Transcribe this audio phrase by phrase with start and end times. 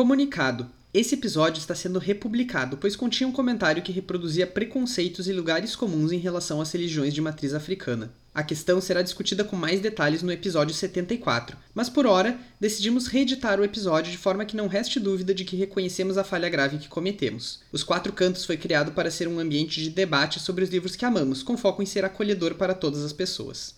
[0.00, 0.66] Comunicado.
[0.94, 6.10] Esse episódio está sendo republicado, pois continha um comentário que reproduzia preconceitos e lugares comuns
[6.10, 8.10] em relação às religiões de matriz africana.
[8.34, 13.60] A questão será discutida com mais detalhes no episódio 74, mas por hora decidimos reeditar
[13.60, 16.88] o episódio de forma que não reste dúvida de que reconhecemos a falha grave que
[16.88, 17.60] cometemos.
[17.70, 21.04] Os Quatro Cantos foi criado para ser um ambiente de debate sobre os livros que
[21.04, 23.74] amamos, com foco em ser acolhedor para todas as pessoas.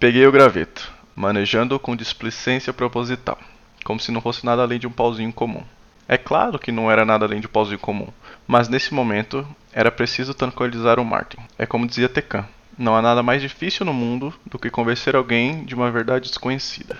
[0.00, 3.38] Peguei o graveto, manejando com displicência proposital,
[3.84, 5.62] como se não fosse nada além de um pauzinho comum.
[6.06, 8.08] É claro que não era nada além de um pauzinho comum,
[8.46, 11.38] mas nesse momento era preciso tranquilizar o Martin.
[11.58, 12.46] É como dizia Tecan,
[12.78, 16.96] não há nada mais difícil no mundo do que convencer alguém de uma verdade desconhecida.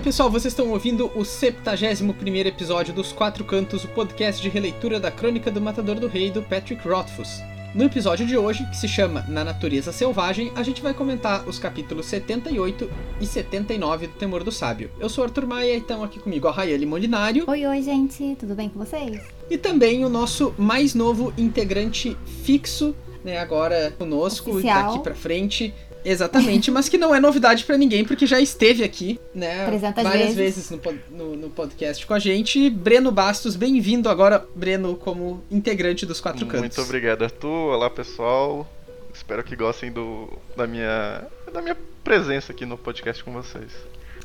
[0.00, 4.98] Oi pessoal, vocês estão ouvindo o 71 episódio dos Quatro Cantos, o podcast de releitura
[4.98, 7.42] da Crônica do Matador do Rei do Patrick Rothfuss.
[7.74, 11.58] No episódio de hoje, que se chama Na Natureza Selvagem, a gente vai comentar os
[11.58, 14.90] capítulos 78 e 79 do Temor do Sábio.
[14.98, 17.44] Eu sou Arthur Maia e estão aqui comigo a Rayane Molinário.
[17.46, 19.20] Oi, oi, gente, tudo bem com vocês?
[19.50, 24.92] E também o nosso mais novo integrante fixo, né, agora conosco, Oficial.
[24.92, 25.74] daqui pra frente.
[26.04, 30.34] Exatamente, mas que não é novidade pra ninguém, porque já esteve aqui, né, 300 várias
[30.34, 30.70] vezes.
[30.70, 32.70] vezes no, no- no podcast com a gente.
[32.70, 36.60] Breno Bastos, bem-vindo agora, Breno, como integrante dos Quatro Cantos.
[36.76, 37.48] Muito obrigado, Arthur.
[37.74, 38.70] Olá, pessoal.
[39.12, 43.70] Espero que gostem do, da, minha, da minha presença aqui no podcast com vocês.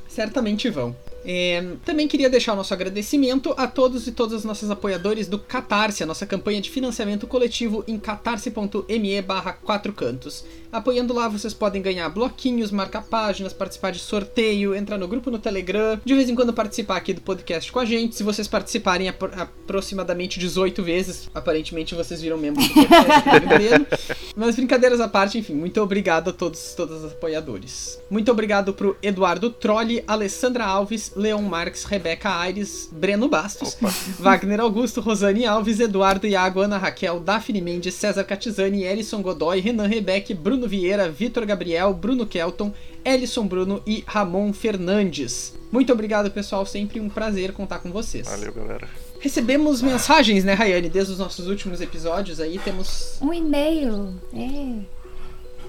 [0.07, 0.95] Certamente vão.
[1.25, 5.39] É, também queria deixar o nosso agradecimento a todos e todas os nossos apoiadores do
[5.39, 10.45] Catarse, a nossa campanha de financiamento coletivo em catarse.me barra quatro cantos.
[10.71, 15.39] Apoiando lá vocês podem ganhar bloquinhos, marcar páginas, participar de sorteio, entrar no grupo no
[15.39, 18.15] Telegram, de vez em quando participar aqui do podcast com a gente.
[18.15, 24.15] Se vocês participarem apro- aproximadamente 18 vezes, aparentemente vocês viram membros do podcast.
[24.35, 27.99] Mas brincadeiras à parte, enfim, muito obrigado a todos todos os apoiadores.
[28.09, 33.93] Muito obrigado pro Eduardo Trolli, Alessandra Alves, Leon Marques, Rebeca Aires, Breno Bastos, Opa.
[34.19, 39.87] Wagner Augusto, Rosane Alves, Eduardo Iago, Ana Raquel, Daphne Mendes, César Catizani, Elison Godoy, Renan
[39.87, 42.73] Rebeck, Bruno Vieira, Vitor Gabriel, Bruno Kelton,
[43.03, 45.53] Ellison Bruno e Ramon Fernandes.
[45.71, 46.65] Muito obrigado, pessoal.
[46.65, 48.27] Sempre um prazer contar com vocês.
[48.27, 48.87] Valeu, galera.
[49.19, 50.89] Recebemos mensagens, né, Rayane?
[50.89, 54.13] Desde os nossos últimos episódios aí temos Um e-mail.
[54.33, 54.37] É.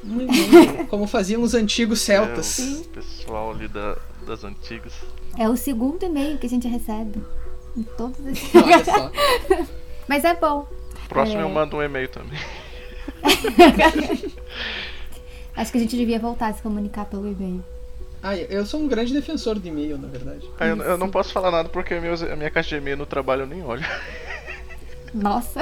[0.04, 2.58] um e-mail, como faziam os antigos celtas.
[2.58, 3.96] É, o pessoal ali da,
[4.26, 4.92] das antigas.
[5.38, 7.22] É o segundo e-mail que a gente recebe.
[7.76, 8.54] Em todos esses.
[8.54, 9.10] Olha só.
[10.08, 10.66] Mas é bom.
[11.08, 11.42] Próximo É.
[11.42, 12.38] eu mando um e-mail também.
[15.54, 17.64] Acho que a gente devia voltar a se comunicar pelo e-mail.
[18.22, 20.48] Ah, eu sou um grande defensor de e-mail, na verdade.
[20.58, 23.06] Ah, eu, eu não posso falar nada porque meus, a minha caixa de e-mail no
[23.06, 23.84] trabalho eu nem olho.
[25.14, 25.60] Nossa.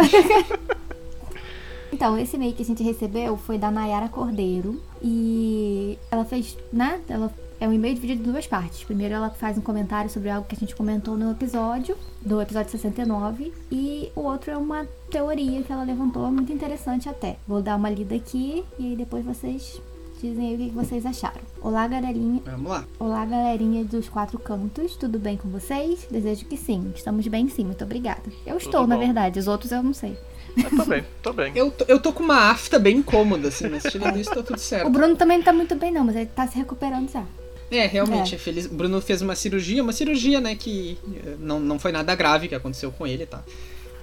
[1.92, 4.80] Então, esse e-mail que a gente recebeu foi da Nayara Cordeiro.
[5.02, 7.00] E ela fez, né?
[7.08, 7.30] Ela
[7.60, 8.84] é um e-mail dividido em duas partes.
[8.84, 12.70] Primeiro, ela faz um comentário sobre algo que a gente comentou no episódio, do episódio
[12.70, 13.52] 69.
[13.70, 17.36] E o outro é uma teoria que ela levantou, muito interessante até.
[17.46, 19.80] Vou dar uma lida aqui e aí depois vocês
[20.20, 21.40] dizem aí o que vocês acharam.
[21.60, 22.40] Olá, galerinha.
[22.44, 22.84] Vamos lá.
[22.98, 26.06] Olá, galerinha dos quatro cantos, tudo bem com vocês?
[26.10, 28.22] Desejo que sim, estamos bem sim, muito obrigada.
[28.46, 29.04] Eu estou, na bom.
[29.04, 30.16] verdade, os outros eu não sei.
[30.56, 31.52] Mas tô bem, tô bem.
[31.54, 34.56] Eu tô, eu tô com uma afta bem cômoda, assim, mas tirando isso tá tudo
[34.56, 34.88] O certo.
[34.90, 37.24] Bruno também não tá muito bem, não, mas ele tá se recuperando já.
[37.70, 38.38] É, realmente, é.
[38.38, 38.66] feliz.
[38.66, 42.48] O Bruno fez uma cirurgia, uma cirurgia, né, que eh, não, não foi nada grave
[42.48, 43.42] que aconteceu com ele, tá?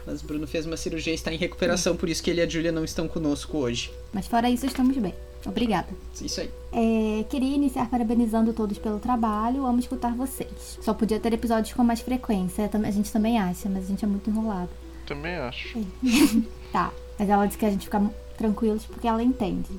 [0.06, 2.44] Mas o Bruno fez uma cirurgia e está em recuperação, por isso que ele e
[2.44, 3.92] a Julia não estão conosco hoje.
[4.12, 5.14] Mas fora isso, estamos bem.
[5.46, 5.88] Obrigada.
[6.22, 6.52] Isso aí.
[6.72, 10.78] É, queria iniciar parabenizando todos pelo trabalho, amo escutar vocês.
[10.82, 14.08] Só podia ter episódios com mais frequência, a gente também acha, mas a gente é
[14.08, 14.70] muito enrolado.
[15.06, 15.80] Também acho.
[16.72, 16.90] Tá,
[17.20, 18.02] mas ela disse que a gente fica
[18.38, 19.70] tranquilos porque ela entende.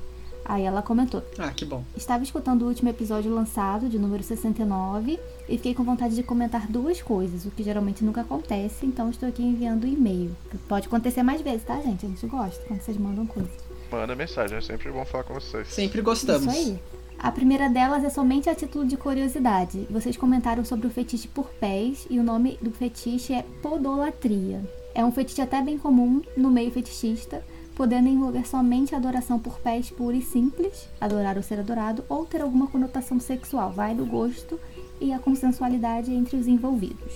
[0.45, 1.23] Aí ela comentou.
[1.39, 1.85] Ah, que bom.
[1.97, 6.67] Estava escutando o último episódio lançado, de número 69, e fiquei com vontade de comentar
[6.67, 10.37] duas coisas, o que geralmente nunca acontece, então estou aqui enviando o e-mail.
[10.69, 12.07] Pode acontecer mais vezes, tá, gente?
[12.07, 13.53] A gente gosta quando vocês mandam coisas.
[13.91, 15.69] Manda mensagem, é sempre bom falar com vocês.
[15.69, 16.53] Sempre gostamos.
[16.53, 16.81] Isso aí.
[17.19, 19.87] A primeira delas é somente a título de curiosidade.
[19.89, 24.61] Vocês comentaram sobre o fetiche por pés e o nome do fetiche é podolatria.
[24.93, 27.45] É um fetiche até bem comum no meio fetichista,
[27.75, 32.25] podendo envolver somente a adoração por pés pura e simples, adorar ou ser adorado, ou
[32.25, 34.59] ter alguma conotação sexual, vai do gosto
[35.01, 37.13] e a consensualidade entre os envolvidos.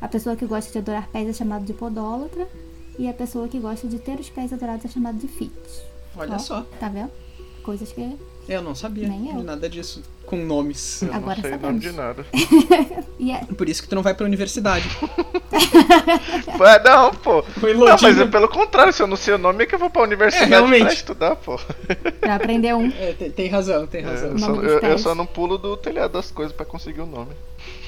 [0.00, 2.46] A pessoa que gosta de adorar pés é chamada de podólatra,
[2.98, 5.52] e a pessoa que gosta de ter os pés adorados é chamada de fit.
[6.14, 6.62] Olha Ó, só.
[6.78, 7.10] Tá vendo?
[7.62, 8.18] Coisas que
[8.50, 9.36] Eu não sabia Nem eu.
[9.38, 10.02] de nada disso.
[10.26, 11.02] Com nomes.
[11.02, 11.62] Eu Agora não sei o sabemos.
[11.62, 12.26] nome de nada.
[13.20, 14.88] E é, Por isso que tu não vai pra universidade.
[16.84, 17.42] Não, pô.
[17.42, 19.78] Foi Não, mas é pelo contrário, se eu não sei o nome é que eu
[19.78, 20.84] vou pra universidade É, realmente.
[20.84, 21.58] pra estudar, pô.
[22.20, 22.86] pra aprender um.
[22.98, 24.28] É, tem, tem razão, tem É, razão.
[24.30, 27.06] eu, O só, eu- eu só não pulo do telhado das coisas pra conseguir o
[27.06, 27.32] nome.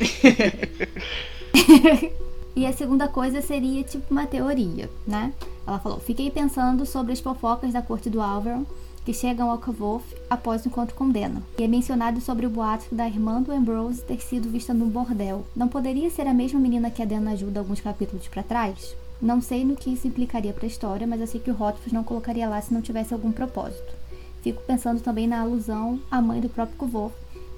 [2.54, 5.32] E a segunda coisa seria tipo uma teoria, né?
[5.66, 8.66] Ela falou: Fiquei pensando sobre as fofocas da corte do Alvaron
[9.04, 11.42] que chegam ao Kavoth após o encontro com Dena.
[11.58, 15.44] E é mencionado sobre o boato da irmã do Ambrose ter sido vista no bordel.
[15.54, 18.96] Não poderia ser a mesma menina que a Dena ajuda alguns capítulos pra trás?
[19.20, 22.02] Não sei no que isso implicaria pra história, mas eu sei que o Hotfus não
[22.02, 23.92] colocaria lá se não tivesse algum propósito.
[24.42, 27.12] Fico pensando também na alusão à mãe do próprio Kavoth,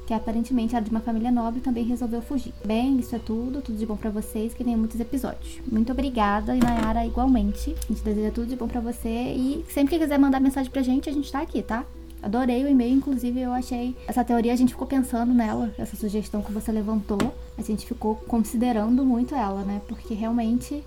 [0.06, 2.52] que aparentemente era de uma família nobre também resolveu fugir.
[2.64, 3.62] Bem, isso é tudo.
[3.62, 5.60] Tudo de bom pra vocês, que tenham muitos episódios.
[5.70, 7.74] Muito obrigada, e Nayara, igualmente.
[7.84, 9.08] A gente deseja tudo de bom pra você.
[9.08, 11.84] E sempre que quiser mandar mensagem pra gente, a gente tá aqui, tá?
[12.22, 16.40] Adorei o e-mail, inclusive eu achei essa teoria, a gente ficou pensando nela, essa sugestão
[16.40, 17.34] que você levantou.
[17.58, 19.82] A gente ficou considerando muito ela, né?
[19.86, 20.82] Porque realmente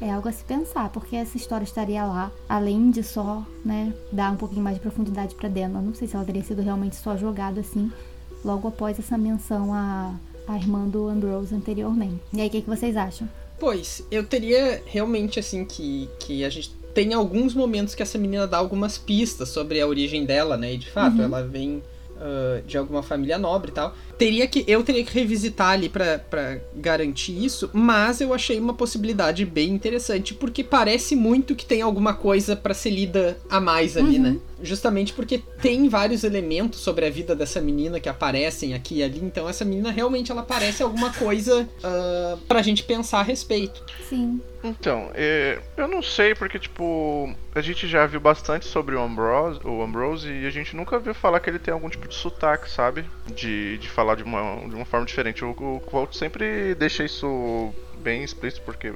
[0.00, 4.32] é algo a se pensar, porque essa história estaria lá, além de só, né, dar
[4.32, 5.80] um pouquinho mais de profundidade pra Dena.
[5.80, 7.90] Não sei se ela teria sido realmente só jogada assim,
[8.44, 10.14] logo após essa menção à,
[10.46, 12.20] à irmã do Ambrose anteriormente.
[12.32, 13.28] E aí, o que, que vocês acham?
[13.58, 18.46] Pois, eu teria realmente assim que, que a gente tem alguns momentos que essa menina
[18.46, 20.74] dá algumas pistas sobre a origem dela, né?
[20.74, 21.82] E de fato, ela vem
[22.20, 23.94] ah, de alguma família nobre e tal.
[24.16, 29.44] Teria que eu teria que revisitar ali pra garantir isso, mas eu achei uma possibilidade
[29.44, 34.18] bem interessante porque parece muito que tem alguma coisa pra ser lida a mais ali,
[34.18, 34.36] né?
[34.62, 39.20] Justamente porque tem vários elementos sobre a vida dessa menina que aparecem aqui e ali,
[39.20, 43.84] então essa menina realmente ela parece alguma coisa ah, pra gente pensar a respeito.
[44.08, 44.40] Sim.
[44.62, 49.60] Então, é, eu não sei porque, tipo, a gente já viu bastante sobre o Ambrose,
[49.64, 52.68] o Ambrose e a gente nunca viu falar que ele tem algum tipo de sotaque,
[52.68, 53.04] sabe?
[53.34, 55.44] De, de falar de uma, de uma forma diferente.
[55.44, 57.72] O, o Walt sempre deixa isso
[58.08, 58.94] bem explícito porque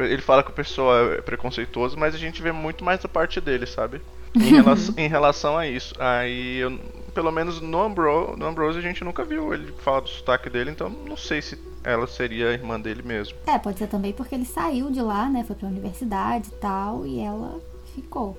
[0.00, 3.40] ele fala que o pessoal é preconceituoso, mas a gente vê muito mais da parte
[3.40, 4.00] dele, sabe?
[4.34, 5.94] Em relação, em relação a isso.
[5.96, 6.76] Aí, eu,
[7.14, 10.72] pelo menos no, Ambro, no Ambrose a gente nunca viu ele falar do sotaque dele,
[10.72, 13.38] então não sei se ela seria a irmã dele mesmo.
[13.46, 15.44] É, pode ser também porque ele saiu de lá, né?
[15.46, 17.60] Foi pra universidade e tal, e ela
[17.94, 18.36] ficou.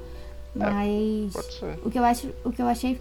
[0.53, 1.79] Mas Pode ser.
[1.85, 2.99] o que eu acho, o que eu achei,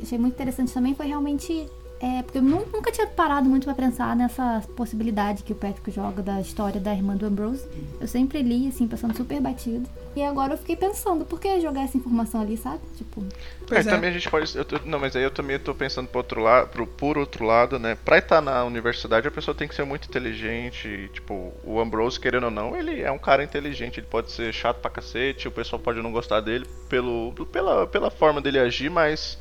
[0.00, 1.68] achei muito interessante também foi realmente
[2.02, 5.90] é, porque eu nu- nunca tinha parado muito pra pensar nessa possibilidade que o Patrick
[5.90, 7.64] joga da história da irmã do Ambrose.
[8.00, 9.88] Eu sempre li, assim, passando super batido.
[10.16, 12.80] E agora eu fiquei pensando, por que jogar essa informação ali, sabe?
[12.98, 13.24] Tipo,
[13.66, 13.92] Pois é, é.
[13.94, 14.54] também a gente pode.
[14.54, 17.44] eu tô- não, mas aí eu também tô pensando por outro lado, pro, por outro
[17.46, 17.96] lado, né?
[18.04, 20.88] Pra estar na universidade a pessoa tem que ser muito inteligente.
[20.88, 24.00] e, Tipo, o Ambrose, querendo ou não, ele é um cara inteligente.
[24.00, 28.10] Ele pode ser chato pra cacete, o pessoal pode não gostar dele pelo, pela, pela
[28.10, 29.38] forma dele agir, mas.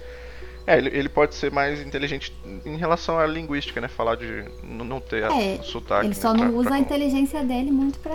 [0.67, 2.31] É, ele, ele pode ser mais inteligente
[2.65, 3.87] em relação à linguística, né?
[3.87, 6.05] Falar de não ter a- É, sotaque.
[6.05, 8.13] ele né, só pra- não usa pra- a inteligência dele muito pra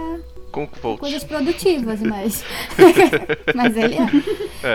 [0.98, 2.44] coisas produtivas, mas.
[3.54, 3.98] mas ele é.
[3.98, 4.08] É, e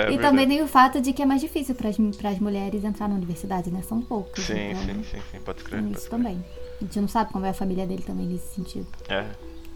[0.09, 0.17] verdade.
[0.19, 3.71] também tem o fato de que é mais difícil para as mulheres entrar na universidade,
[3.71, 3.81] né?
[3.81, 4.43] São poucos.
[4.43, 5.79] Sim, então, sim, sim, sim, pode crer.
[5.79, 6.17] Tem pode isso crer.
[6.19, 6.45] também.
[6.79, 8.87] A gente não sabe como é a família dele também nesse sentido.
[9.09, 9.25] É.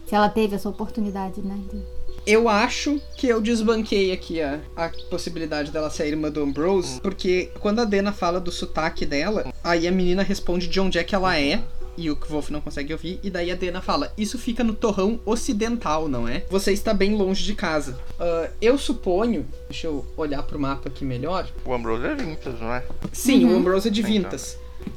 [0.06, 1.58] Se ela teve essa oportunidade, né?
[1.72, 1.95] de-
[2.26, 7.00] Eu acho que eu desbanquei aqui a, a possibilidade dela ser a irmã do Ambrose,
[7.00, 11.04] porque quando a Dena fala do sotaque dela, aí a menina responde de onde é
[11.04, 11.62] que ela é.
[11.98, 15.18] E o Wolf não consegue ouvir, e daí a Dena fala: Isso fica no torrão
[15.24, 16.44] ocidental, não é?
[16.50, 17.98] Você está bem longe de casa.
[18.20, 21.48] Ah, eu suponho, deixa eu olhar pro mapa aqui melhor.
[21.64, 22.82] O Ambrose é vintage, não é?
[23.12, 23.54] Sim, Uhum.
[23.54, 24.10] o Ambrose é de Então.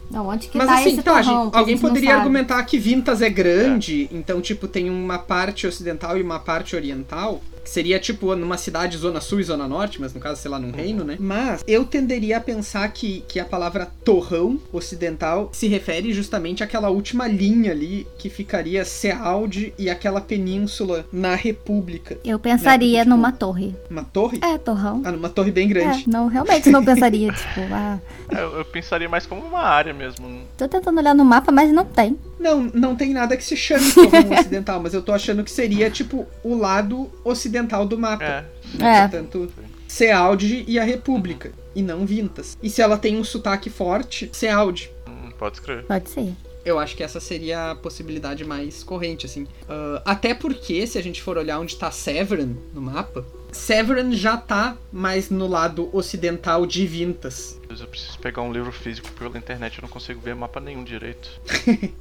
[0.09, 1.51] Não, onde que Mas tá assim, esse tá, torrão?
[1.53, 6.39] alguém poderia argumentar que Vintas é grande, então, tipo, tem uma parte ocidental e uma
[6.39, 7.41] parte oriental.
[7.63, 10.59] Que seria, tipo, numa cidade zona sul e zona norte, mas no caso, sei lá,
[10.59, 11.17] num reino, né?
[11.19, 16.89] Mas eu tenderia a pensar que, que a palavra torrão ocidental se refere justamente àquela
[16.89, 22.17] última linha ali que ficaria Sealde e aquela península na República.
[22.23, 23.75] Eu pensaria Né, tipo- numa torre.
[23.89, 24.39] Uma torre?
[24.43, 25.01] É, torrão.
[25.05, 26.05] Ah, numa torre bem grande.
[26.07, 27.99] É, não, realmente não pensaria, tipo, ah,
[28.31, 30.41] É, Eu, eu pensaria mais como uma área mesmo.
[30.57, 32.17] tô tentando olhar no mapa, mas não tem.
[32.39, 35.89] Não, não tem nada que se chame torrão ocidental, mas eu tô achando que seria,
[35.89, 38.23] tipo, o lado ocidental do mapa.
[38.23, 38.45] É.
[38.79, 39.01] É.
[39.01, 39.51] Portanto,
[39.87, 42.57] Sealde e a República, e não Vintas.
[42.61, 44.89] E se ela tem um sotaque forte, Sealde.
[45.07, 45.83] Hum, pode escrever.
[45.83, 46.33] Pode ser.
[46.63, 49.47] Eu acho que essa seria a possibilidade mais corrente, assim.
[49.67, 54.37] Ah, até porque, se a gente for olhar onde tá Severan no mapa, Severan já
[54.37, 57.59] tá mais no lado ocidental de Vintas.
[57.69, 61.29] Eu preciso pegar um livro físico pela internet, eu não consigo ver mapa nenhum direito.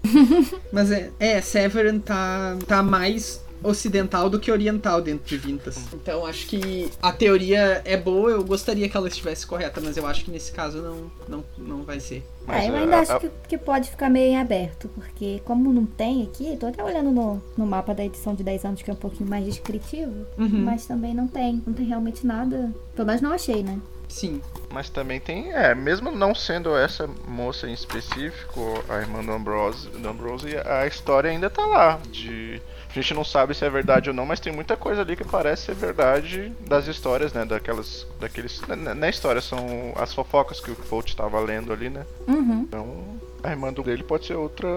[0.73, 5.79] Mas é, é Severan tá, tá mais ocidental do que oriental dentro de Vintas.
[5.93, 10.07] Então acho que a teoria é boa, eu gostaria que ela estivesse correta, mas eu
[10.07, 12.23] acho que nesse caso não, não, não vai ser.
[12.47, 14.89] Mas, é, eu é, ainda a- acho a- que, que pode ficar meio em aberto,
[14.89, 18.65] porque como não tem aqui, tô até olhando no, no mapa da edição de 10
[18.65, 20.49] anos que é um pouquinho mais descritivo, Uhum.
[20.65, 22.73] mas também não tem, não tem realmente nada.
[22.95, 23.79] Pelo menos não achei, né?
[24.09, 24.41] Sim.
[24.73, 29.89] Mas também tem, é, mesmo não sendo essa moça em específico, a irmã do Ambrose,
[29.91, 32.01] do Ambrose, a história ainda tá lá.
[32.11, 35.17] De, a gente não sabe se é verdade ou não, mas tem muita coisa ali
[35.17, 37.45] que parece ser verdade das histórias, né?
[37.45, 38.07] Daquelas.
[38.21, 38.61] Daqueles.
[38.67, 42.05] Na, na história, são as fofocas que o Colt tava lendo ali, né?
[42.27, 42.61] Uhum.
[42.69, 43.05] Então.
[43.43, 44.69] A irmã do dele pode ser outra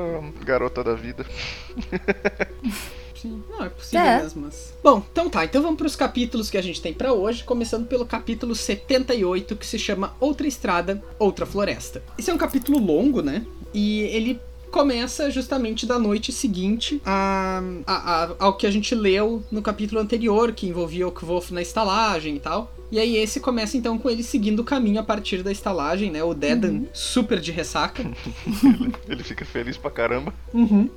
[0.45, 1.25] garota da vida.
[3.15, 3.43] Sim.
[3.49, 4.21] Não, é possível É.
[4.21, 4.41] mesmo.
[4.43, 4.73] Mas...
[4.83, 5.45] Bom, então tá.
[5.45, 9.65] Então vamos pros capítulos que a gente tem pra hoje, começando pelo capítulo 78, que
[9.65, 12.01] se chama Outra Estrada, Outra Floresta.
[12.17, 13.45] Esse é um capítulo longo, né?
[13.73, 14.39] E ele
[14.71, 19.99] começa justamente da noite seguinte a, a- a- ao que a gente leu no capítulo
[20.01, 22.71] anterior, que envolvia o Kvolf na estalagem e tal.
[22.91, 26.21] E aí esse começa então com ele seguindo o caminho a partir da estalagem, né?
[26.23, 28.03] O Dedan super de ressaca.
[29.07, 30.33] Ele fica feliz pra caramba.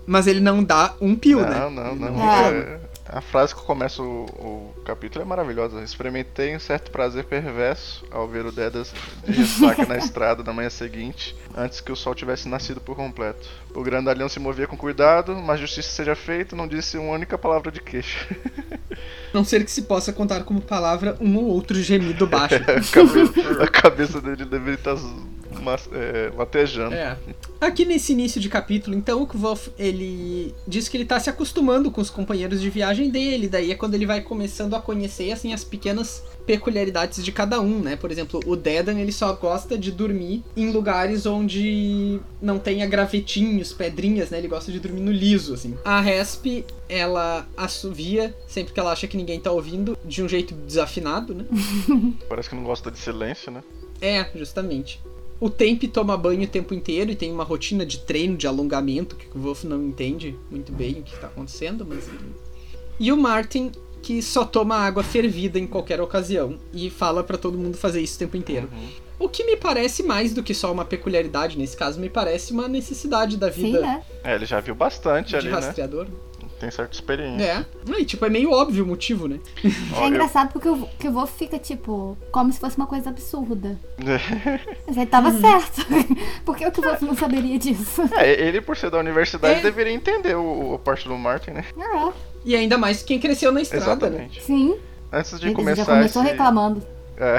[0.05, 1.61] Mas ele não dá um pio, né?
[1.61, 2.21] Não, não, Ele não.
[2.21, 5.83] É, a frase que começa o, o capítulo é maravilhosa.
[5.83, 8.93] Experimentei um certo prazer perverso ao ver o Dedas
[9.25, 13.49] de ressaca na estrada na manhã seguinte, antes que o sol tivesse nascido por completo.
[13.75, 17.71] O grandalhão se movia com cuidado, mas justiça seja feita, não disse uma única palavra
[17.71, 18.27] de queixa.
[19.33, 22.55] Não ser que se possa contar como palavra um ou outro gemido baixo.
[22.65, 24.97] A cabeça, a cabeça dele deveria estar
[25.65, 26.95] mas- é, latejando.
[26.95, 27.17] É.
[27.61, 31.91] Aqui nesse início de capítulo, então, o Kvolf, ele diz que ele tá se acostumando
[31.91, 35.53] com os companheiros de viagem dele, daí é quando ele vai começando a conhecer, assim,
[35.53, 37.97] as pequenas peculiaridades de cada um, né?
[37.97, 43.73] Por exemplo, o Dedan, ele só gosta de dormir em lugares onde não tenha gravetinhos,
[43.73, 44.39] pedrinhas, né?
[44.39, 45.75] Ele gosta de dormir no liso, assim.
[45.85, 50.55] A Resp, ela assovia sempre que ela acha que ninguém tá ouvindo, de um jeito
[50.55, 51.47] desafinado, né?
[52.29, 53.63] Parece que não gosta de silêncio, né?
[54.01, 55.01] É, justamente.
[55.45, 59.15] O Temp toma banho o tempo inteiro e tem uma rotina de treino, de alongamento,
[59.15, 62.09] que o Wolf não entende muito bem o que está acontecendo, mas.
[62.99, 63.71] E o Martin,
[64.01, 68.17] que só toma água fervida em qualquer ocasião e fala pra todo mundo fazer isso
[68.17, 68.71] o tempo inteiro.
[69.19, 72.67] O que me parece mais do que só uma peculiaridade, nesse caso, me parece uma
[72.67, 74.35] necessidade da Sim, vida é.
[74.37, 75.57] Ele já viu bastante de ali, né?
[76.61, 77.67] Tem certa experiência.
[77.89, 78.01] É.
[78.01, 79.39] E, tipo, é meio óbvio o motivo, né?
[80.01, 83.77] É engraçado porque o, que o Wolf fica, tipo, como se fosse uma coisa absurda.
[84.87, 85.85] Mas ele tava certo.
[86.45, 88.03] Por que o que o Wolf não saberia disso?
[88.17, 89.63] É, ele por ser da universidade É.
[89.63, 91.65] deveria entender o, o parte do Martin, né?
[91.79, 92.13] Ah,
[92.45, 94.29] E ainda mais quem cresceu na estrada, né?
[94.31, 94.43] Exatamente.
[94.43, 94.77] sim.
[95.13, 96.31] Antes de Ele começar já começou esse...
[96.33, 96.83] reclamando.
[97.17, 97.39] É.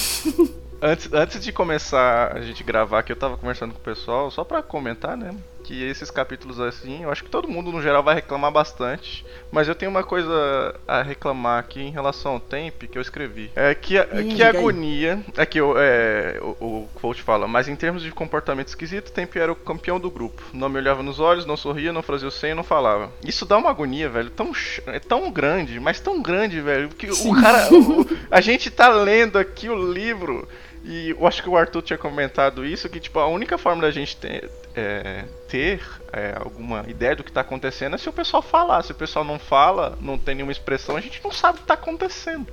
[0.80, 4.44] antes, antes de começar a gente gravar aqui, eu tava conversando com o pessoal, só
[4.44, 5.34] pra comentar, né?
[5.64, 9.24] Que esses capítulos assim, eu acho que todo mundo no geral vai reclamar bastante.
[9.50, 13.50] Mas eu tenho uma coisa a reclamar aqui em relação ao temp que eu escrevi.
[13.56, 15.20] É que, Ih, que agonia.
[15.36, 19.34] É que eu- é, o, o fala, mas em termos de comportamento esquisito, o temp
[19.36, 20.42] era o campeão do grupo.
[20.52, 23.10] Não me olhava nos olhos, não sorria, não fazia o senho, não falava.
[23.24, 24.30] Isso dá uma agonia, velho.
[24.30, 24.52] Tão,
[24.86, 26.88] é tão grande, mas tão grande, velho.
[26.90, 27.30] Que Sim.
[27.32, 27.68] o cara.
[27.72, 30.46] o- a gente tá lendo aqui o livro.
[30.84, 33.90] E eu acho que o Arthur tinha comentado isso, que tipo, a única forma da
[33.90, 35.80] gente ter, é, ter
[36.12, 38.82] é, alguma ideia do que tá acontecendo é se o pessoal falar.
[38.82, 41.66] Se o pessoal não fala, não tem nenhuma expressão, a gente não sabe o que
[41.66, 42.46] tá acontecendo.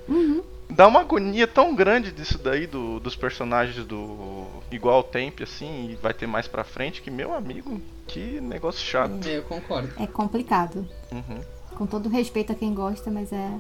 [0.69, 4.47] Dá uma agonia tão grande disso daí, do- dos personagens do.
[4.71, 8.79] igual ao Temp, assim, e vai ter mais pra frente, que meu amigo, que negócio
[8.79, 9.27] chato.
[9.27, 9.89] Eu concordo.
[10.01, 10.87] É complicado.
[11.11, 11.41] Uhum.
[11.75, 13.51] Com todo respeito a quem gosta, mas é.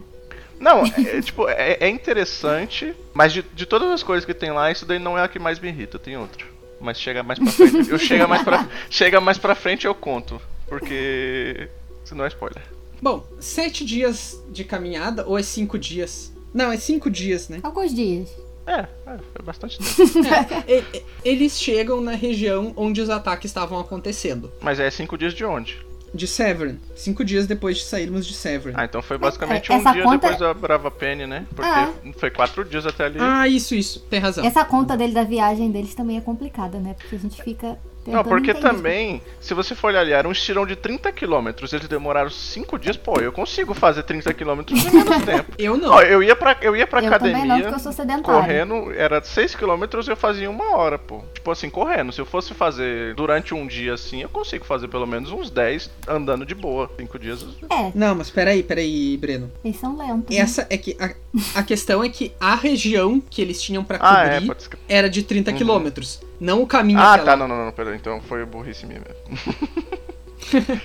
[0.61, 4.51] Não, é, é, tipo, é, é interessante, mas de, de todas as coisas que tem
[4.51, 6.45] lá, isso daí não é a que mais me irrita, tem outra.
[6.79, 7.89] Mas chega mais pra frente.
[7.89, 10.41] Eu chega mais pra, chega mais pra frente eu conto.
[10.67, 11.67] Porque.
[12.05, 12.61] Senão é spoiler.
[13.01, 16.31] Bom, sete dias de caminhada, ou é cinco dias?
[16.53, 17.59] Não, é cinco dias, né?
[17.63, 18.29] Alguns dias.
[18.67, 18.87] É, é,
[19.33, 20.23] foi bastante tempo.
[20.67, 24.51] É, e- e- eles chegam na região onde os ataques estavam acontecendo.
[24.61, 25.79] Mas é cinco dias de onde?
[26.13, 26.77] De Severn.
[26.95, 28.75] Cinco dias depois de sairmos de Severn.
[28.77, 31.45] Ah, então foi basicamente É, um dia conta- depois da Brava Penny, né?
[31.55, 31.89] Porque Ah.
[32.17, 33.17] foi quatro dias até ali.
[33.19, 33.99] Ah, isso, isso.
[34.09, 34.43] Tem razão.
[34.45, 36.95] Essa conta dele da viagem deles também é complicada, né?
[36.99, 37.77] Porque a gente fica.
[38.05, 38.67] Não, porque entender.
[38.67, 42.79] também, se você for olhar ali, era um estirão de 30 km, eles demoraram 5
[42.79, 45.51] dias, pô, eu consigo fazer 30 km em menos tempo.
[45.57, 45.91] Eu não.
[45.91, 48.23] Ó, eu ia pra, eu ia pra Eu academia, não, porque eu sou sedentário.
[48.23, 51.21] correndo, era 6 km eu fazia em uma hora, pô.
[51.33, 52.11] Tipo assim, correndo.
[52.11, 55.89] Se eu fosse fazer durante um dia assim, eu consigo fazer pelo menos uns 10
[56.07, 56.89] andando de boa.
[56.97, 57.45] 5 dias.
[57.69, 59.51] É, Não, mas peraí, peraí, Breno.
[59.63, 60.35] eles são lentos.
[60.35, 60.41] né?
[60.41, 60.97] Essa é que.
[60.99, 61.11] A,
[61.59, 64.69] a questão é que a região que eles tinham pra Ah, é, cobrir pode ser.
[64.89, 66.19] era de 30 quilômetros.
[66.41, 69.61] Não o caminho Ah, tá, não, não, não, pera, então foi burrice minha mesmo.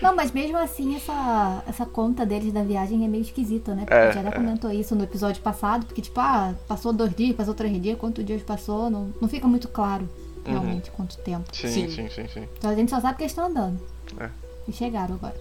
[0.00, 3.80] Não, mas mesmo assim, essa, essa conta deles da viagem é meio esquisita, né?
[3.80, 4.32] Porque É, a gente já é.
[4.32, 8.24] comentou isso no episódio passado, porque, tipo, ah, passou dois dias, passou três dias, quantos
[8.24, 10.08] dias passou, não, não fica muito claro
[10.44, 11.44] realmente quanto tempo.
[11.52, 11.90] Sim, Sim.
[11.90, 12.48] sim, sim, sim.
[12.58, 13.80] Então a gente só sabe que eles estão andando.
[14.20, 14.28] É.
[14.68, 15.34] E chegaram agora.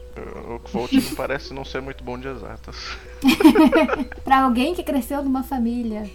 [0.47, 2.75] O Volt não parece não ser muito bom de exatas.
[4.23, 6.09] Pra alguém que cresceu numa família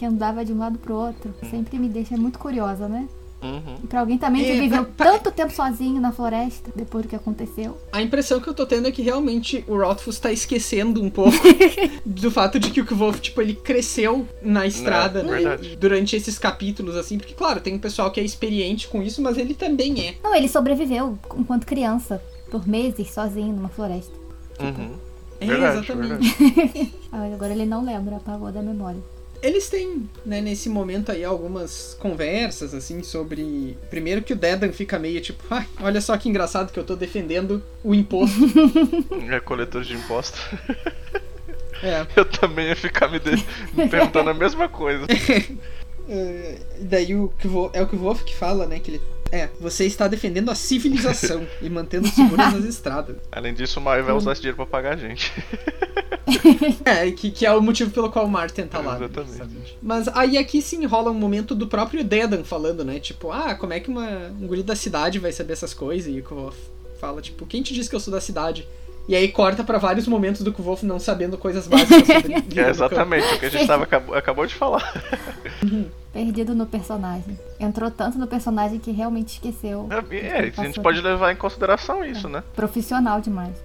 [0.00, 3.06] que andava de um lado pro outro, sempre me deixa muito curiosa, né?
[3.42, 3.76] Uhum.
[3.84, 7.08] E pra alguém também que É, viveu pra- tanto tempo sozinho na floresta, depois do
[7.10, 7.76] que aconteceu.
[7.92, 11.32] A impressão que eu tô tendo é que realmente o Rothfuss tá esquecendo um pouco
[12.04, 15.76] do fato de que o Kvolf, tipo, ele cresceu na estrada É, né, verdade.
[15.76, 19.36] durante esses capítulos, assim, porque, claro, tem um pessoal que é experiente com isso, mas
[19.36, 20.14] ele também é.
[20.22, 24.14] Não, ele sobreviveu enquanto criança, por meses, sozinho numa floresta.
[24.60, 24.92] Uhum.
[25.40, 26.34] É, Verdade, exatamente.
[26.38, 26.92] verdade.
[27.12, 29.00] Ah, Agora ele não lembra, apagou da memória.
[29.42, 33.76] Eles têm, né, nesse momento aí, algumas conversas, assim, sobre.
[33.88, 36.94] Primeiro que o Dedan fica meio tipo, ah, olha só que engraçado que eu tô
[36.94, 38.38] defendendo o imposto.
[39.30, 40.40] É coletor de impostos.
[41.82, 42.06] é.
[42.16, 45.06] Eu também ia ficar me, de- me perguntando a mesma coisa.
[46.12, 49.00] É, daí o Kvo, é o Kvolf que fala, né, que ele.
[49.32, 53.16] É, você está defendendo a civilização e mantendo seguras as estradas.
[53.30, 55.32] Além disso, o Maio vai usar esse dinheiro pra pagar a gente.
[56.84, 58.98] É, que, que é o motivo pelo qual o Martin tá lá.
[58.98, 59.36] né, Exatamente.
[59.36, 59.56] sabe?
[59.82, 63.00] Mas aí aqui sim rola um momento do próprio Dedan falando, né?
[63.00, 66.12] Tipo, ah, como é que uma, um guri da cidade vai saber essas coisas?
[66.12, 66.22] E
[67.00, 68.66] fala, tipo, quem te disse que eu sou da cidade?
[69.08, 72.70] E aí corta pra vários momentos do Kvolf não sabendo coisas básicas sobre vida É
[72.70, 74.92] exatamente o que a gente tava, acabou, acabou de falar.
[76.12, 77.38] Perdido no personagem.
[77.58, 79.88] Entrou tanto no personagem que realmente esqueceu.
[79.90, 82.42] É, é, a gente pode levar em consideração isso, né?
[82.54, 83.56] Profissional demais.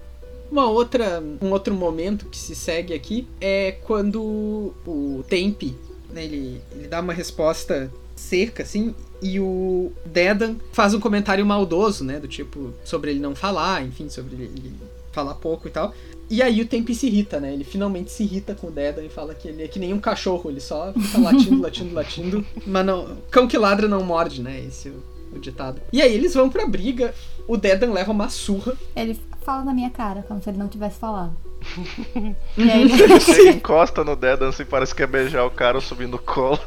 [0.51, 5.75] Uma outra, um outro momento que se segue aqui é quando o Tempe,
[6.11, 12.03] né, ele, ele dá uma resposta seca, assim, e o Dedan faz um comentário maldoso,
[12.03, 14.73] né, do tipo, sobre ele não falar, enfim, sobre ele, ele
[15.15, 15.93] falar pouco e tal.
[16.29, 19.09] E aí o Tempe se irrita, né, ele finalmente se irrita com o Dedan e
[19.09, 22.85] fala que ele é que nem um cachorro, ele só fica latindo, latindo, latindo, mas
[22.85, 25.79] não, cão que ladra não morde, né, esse é o, o ditado.
[25.93, 27.13] E aí eles vão pra briga,
[27.47, 30.97] o Dedan leva uma surra, Ele fala na minha cara, como se ele não tivesse
[30.97, 31.37] falado.
[32.57, 32.89] e aí,
[33.37, 36.59] Ele encosta no Dedan assim, parece que é beijar o cara subindo no colo.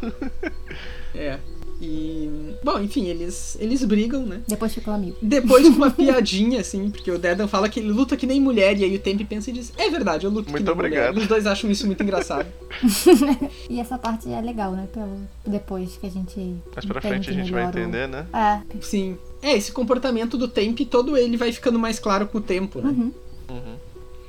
[1.14, 1.38] É.
[1.80, 2.54] E.
[2.64, 4.40] Bom, enfim, eles, eles brigam, né?
[4.48, 5.16] depois ficou amigo.
[5.22, 8.76] Depois com uma piadinha, assim, porque o Dedan fala que ele luta que nem mulher,
[8.78, 11.12] e aí o Tempe pensa e diz: É verdade, eu luto Muito que nem obrigado.
[11.12, 11.22] mulher.
[11.22, 12.46] Os dois acham isso muito engraçado.
[13.70, 14.88] E essa parte é legal, né?
[14.92, 16.56] Pelo, depois que a gente.
[16.74, 18.26] Mais pra frente a gente vai melhor o- entender, né?
[18.32, 18.60] É.
[18.80, 19.16] Sim.
[19.42, 22.88] É, esse comportamento do Tempe, todo ele vai ficando mais claro com o tempo, né?
[22.90, 23.12] Uhum.
[23.50, 23.76] Uhum.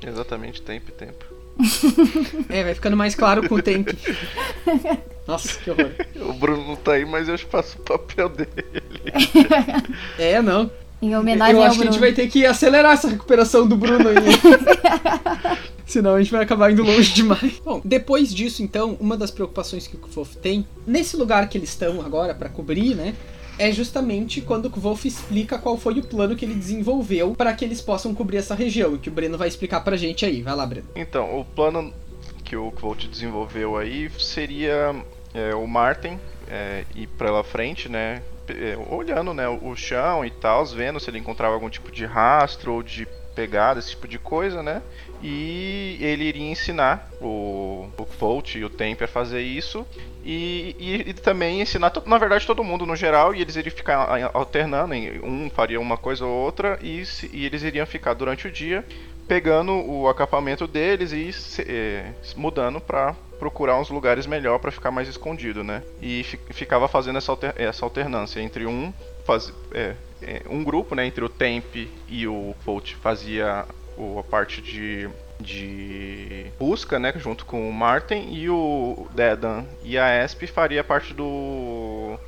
[0.06, 1.24] Exatamente, tempo e tempo.
[2.48, 3.96] É, vai ficando mais claro com o Tempe.
[5.26, 5.90] Nossa, que horror.
[6.28, 8.50] O Bruno não tá aí, mas eu faço o papel dele.
[10.18, 10.70] É, não.
[11.02, 11.92] Em homenagem Eu ao acho que a Bruno.
[11.92, 14.16] gente vai ter que acelerar essa recuperação do Bruno aí.
[15.86, 17.60] Senão a gente vai acabar indo longe demais.
[17.64, 21.70] Bom, depois disso, então, uma das preocupações que o Kvolf tem, nesse lugar que eles
[21.70, 23.14] estão agora pra cobrir, né?
[23.60, 27.62] É justamente quando o Kvolf explica qual foi o plano que ele desenvolveu para que
[27.62, 28.96] eles possam cobrir essa região.
[28.96, 30.40] Que o Breno vai explicar pra gente aí.
[30.40, 30.88] Vai lá, Breno.
[30.96, 31.92] Então, o plano
[32.42, 34.96] que o Kvolt desenvolveu aí seria
[35.34, 36.18] é, o Martin
[36.48, 38.22] é, ir pra frente, né?
[38.50, 42.74] É, olhando né, o chão e tal, vendo se ele encontrava algum tipo de rastro
[42.74, 44.82] ou de pegada, esse tipo de coisa, né?
[45.22, 49.86] E ele iria ensinar o, o Kvolt e o Temper a fazer isso.
[50.24, 54.30] E, e, e também ensinar, na verdade, todo mundo no geral, e eles iriam ficar
[54.34, 58.50] alternando, um faria uma coisa ou outra, e, se- e eles iriam ficar durante o
[58.50, 58.84] dia
[59.28, 64.90] pegando o acampamento deles e se- eh, mudando pra procurar uns lugares melhor pra ficar
[64.92, 65.82] mais escondido, né?
[66.00, 68.92] E fi- ficava fazendo essa, alter- essa alternância entre um
[69.24, 71.74] faz, é, é, um grupo, né, entre o Temp
[72.08, 73.64] e o Volt fazia
[73.96, 75.08] o, a parte de
[75.42, 81.14] de busca, né, junto com o Martin e o Dedan e a Esp faria parte
[81.14, 82.18] do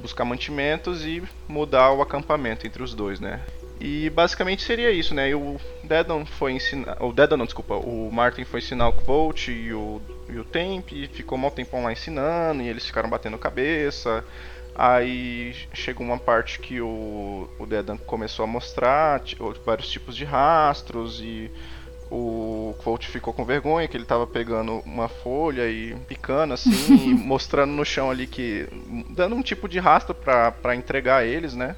[0.00, 3.40] buscar mantimentos e mudar o acampamento entre os dois, né?
[3.80, 5.30] E basicamente seria isso, né?
[5.30, 6.96] E o Dedan foi ensinar.
[7.00, 7.74] O Dedan não, desculpa.
[7.74, 10.92] O Martin foi ensinar o Volt e o, e o Temp.
[10.92, 12.62] E ficou um tempão lá ensinando.
[12.62, 14.24] E eles ficaram batendo cabeça.
[14.74, 19.22] Aí chegou uma parte que o, o Dedan começou a mostrar
[19.64, 21.20] vários tipos de rastros.
[21.20, 21.48] E
[22.10, 27.10] o Volt ficou com vergonha que ele tava pegando uma folha e picando assim.
[27.10, 28.66] e mostrando no chão ali que.
[29.10, 31.76] dando um tipo de rastro pra entregar a eles, né?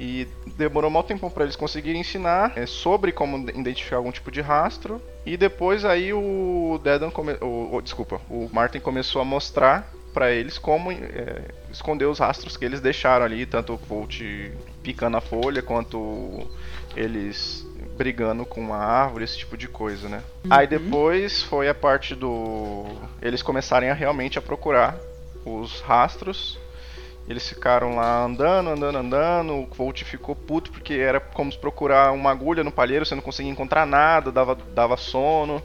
[0.00, 4.40] E demorou mal tempo para eles conseguirem ensinar é, sobre como identificar algum tipo de
[4.40, 5.02] rastro.
[5.26, 7.32] E depois aí o Dedan come...
[7.40, 12.64] o, desculpa, o Martin começou a mostrar para eles como é, esconder os rastros que
[12.64, 14.20] eles deixaram ali, tanto o Volt
[14.82, 16.46] picando a folha, quanto
[16.96, 20.22] eles brigando com uma árvore, esse tipo de coisa, né?
[20.44, 20.52] Uhum.
[20.52, 22.86] Aí depois foi a parte do.
[23.20, 24.96] Eles começarem a realmente a procurar
[25.44, 26.58] os rastros.
[27.28, 29.52] Eles ficaram lá andando, andando, andando.
[29.52, 33.22] O Volt ficou puto porque era como se procurar uma agulha no palheiro, você não
[33.22, 35.62] conseguia encontrar nada, dava, dava sono.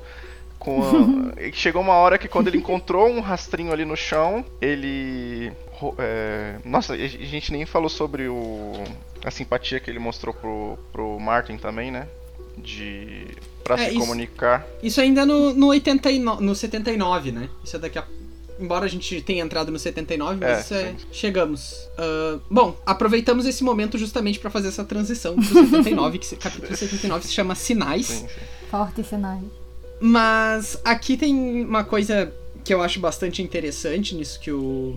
[0.59, 1.51] Com a...
[1.53, 5.53] Chegou uma hora que quando ele encontrou um rastrinho ali no chão, ele.
[5.97, 6.55] É...
[6.65, 8.73] Nossa, a gente nem falou sobre o...
[9.23, 12.07] a simpatia que ele mostrou pro, pro Martin também, né?
[12.57, 13.25] De.
[13.63, 14.67] pra é, se isso, comunicar.
[14.81, 17.49] Isso ainda no, no, 89, no 79, né?
[17.63, 18.05] Isso é daqui a
[18.63, 21.89] embora a gente tenha entrado no 79, mas é, é, chegamos.
[21.97, 27.27] Uh, bom, aproveitamos esse momento justamente para fazer essa transição pro 79, que capítulo 79
[27.27, 28.05] se chama Sinais.
[28.07, 28.45] Sim, sim.
[28.71, 29.43] Forte sinais.
[29.99, 34.95] Mas aqui tem uma coisa que eu acho bastante interessante nisso que o,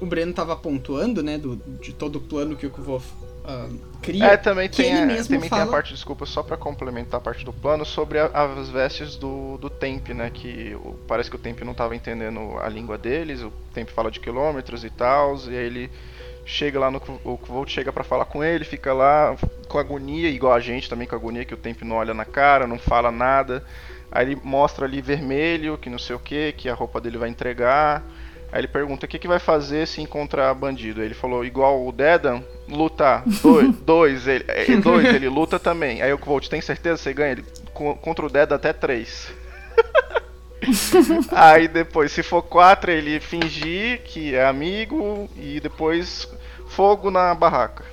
[0.00, 1.38] o Breno estava pontuando, né?
[1.38, 4.24] Do, de todo o plano que o Kuvov uh, cria.
[4.24, 5.62] É, também, tem, a, também fala...
[5.62, 9.16] tem a parte, desculpa, só para complementar a parte do plano, sobre a, as vestes
[9.16, 10.30] do, do Temp, né?
[10.30, 14.10] Que o, parece que o Temp não estava entendendo a língua deles, o Temp fala
[14.10, 15.90] de quilômetros e tal, e aí ele
[16.44, 19.36] chega lá no o Kvolt chega para falar com ele, fica lá
[19.68, 22.66] com agonia, igual a gente também com agonia que o Temp não olha na cara,
[22.66, 23.64] não fala nada.
[24.10, 27.28] Aí ele mostra ali vermelho, que não sei o que, que a roupa dele vai
[27.28, 28.02] entregar.
[28.52, 31.00] Aí ele pergunta o que, que vai fazer se encontrar bandido.
[31.00, 33.22] Aí ele falou, igual o Dedan, lutar.
[33.42, 36.02] Dois, dois, ele, é, dois, ele luta também.
[36.02, 37.32] Aí o Volt, tem certeza que você ganha?
[37.32, 37.44] Ele,
[38.00, 39.32] contra o Dedan até três.
[41.32, 46.28] Aí depois, se for quatro, ele fingir que é amigo e depois
[46.68, 47.84] fogo na barraca.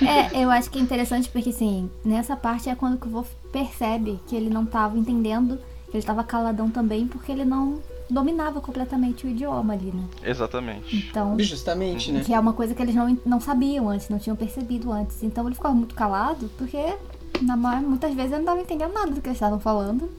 [0.00, 4.20] É, eu acho que é interessante porque, assim, nessa parte é quando o Wolf percebe
[4.26, 9.26] que ele não estava entendendo, que ele estava caladão também, porque ele não dominava completamente
[9.26, 10.04] o idioma ali, né?
[10.24, 10.96] Exatamente.
[10.96, 12.22] Então, Justamente, né?
[12.24, 15.22] Que é uma coisa que eles não, não sabiam antes, não tinham percebido antes.
[15.22, 16.96] Então ele ficava muito calado, porque
[17.42, 20.10] na maior, muitas vezes ele não estava entendendo nada do que eles estavam falando.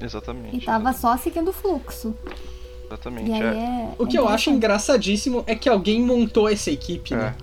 [0.00, 0.56] Exatamente.
[0.56, 2.14] E estava só seguindo o fluxo.
[2.86, 3.30] Exatamente.
[3.30, 3.36] É.
[3.36, 7.34] É, o que é eu acho engraçadíssimo é que alguém montou essa equipe, né?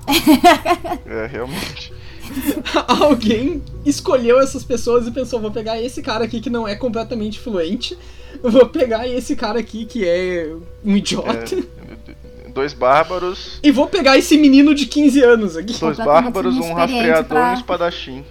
[1.05, 1.93] É, é realmente.
[3.01, 7.39] alguém escolheu essas pessoas e pensou: vou pegar esse cara aqui que não é completamente
[7.39, 7.97] fluente,
[8.41, 11.55] vou pegar esse cara aqui que é um idiota.
[11.55, 13.59] É, dois bárbaros.
[13.61, 15.77] E vou pegar esse menino de 15 anos aqui.
[15.79, 17.49] Dois bárbaros, um rastreador pra...
[17.49, 18.25] e um espadachim.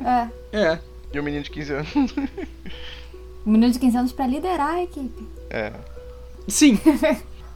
[0.00, 0.28] É.
[0.52, 0.78] É.
[1.12, 1.88] E um menino de 15 anos.
[3.44, 5.28] Um menino de 15 anos pra liderar a equipe.
[5.50, 5.72] É.
[6.46, 6.78] Sim.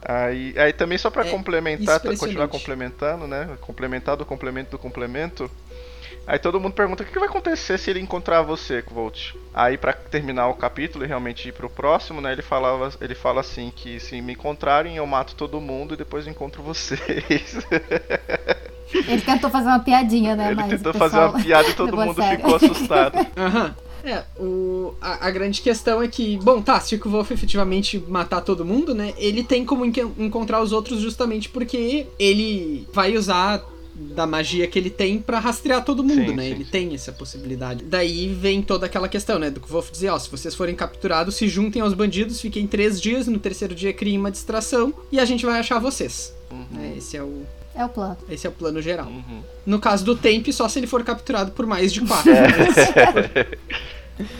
[0.03, 3.57] Aí, aí também só para é complementar, continuar complementando, né?
[3.59, 5.49] Complementar do complemento do complemento.
[6.27, 9.33] Aí todo mundo pergunta o que vai acontecer se ele encontrar você, Volt.
[9.53, 12.33] Aí para terminar o capítulo e realmente ir pro próximo, né?
[12.33, 16.27] Ele falava, ele fala assim que se me encontrarem eu mato todo mundo e depois
[16.27, 17.57] encontro vocês.
[18.93, 20.51] Ele tentou fazer uma piadinha, né?
[20.51, 22.37] Ele tentou fazer uma piada e todo mundo sério.
[22.37, 23.27] ficou assustado.
[23.35, 23.75] Aham.
[24.03, 28.39] É, o, a, a, grande questão é que, bom, tá, se o Wolf efetivamente matar
[28.39, 29.13] todo mundo, né?
[29.17, 33.61] Ele tem como encontrar os outros justamente porque ele vai usar
[33.97, 36.43] da magia que ele tem para rastrear todo mundo, sim, né?
[36.43, 36.71] Sim, ele sim.
[36.71, 37.83] tem essa possibilidade.
[37.83, 39.49] Daí vem toda aquela questão, né?
[39.49, 42.67] Do que o Wolf dizer, ó, se vocês forem capturados, se juntem aos bandidos, fiquem
[42.67, 46.33] três dias, no terceiro dia criem uma distração e a gente vai achar vocês.
[46.51, 46.79] Uhum.
[46.79, 47.41] É, esse é o,
[47.75, 48.17] é o plano.
[48.29, 49.07] Esse é o plano geral.
[49.07, 49.41] Uhum.
[49.65, 52.31] No caso do Temp, só se ele for capturado por mais de quatro.
[52.31, 54.27] Mas...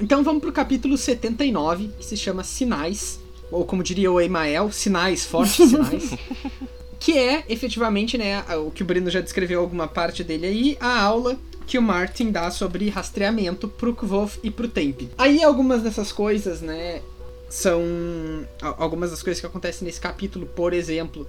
[0.00, 5.24] Então vamos pro capítulo 79, que se chama Sinais, ou como diria o Emael, Sinais,
[5.24, 6.10] Fortes Sinais.
[6.98, 11.00] que é, efetivamente, né, o que o Breno já descreveu alguma parte dele aí, a
[11.00, 15.02] aula que o Martin dá sobre rastreamento pro Kvof e pro Temp.
[15.16, 17.00] Aí algumas dessas coisas, né,
[17.48, 17.82] são
[18.60, 21.26] algumas das coisas que acontecem nesse capítulo, por exemplo,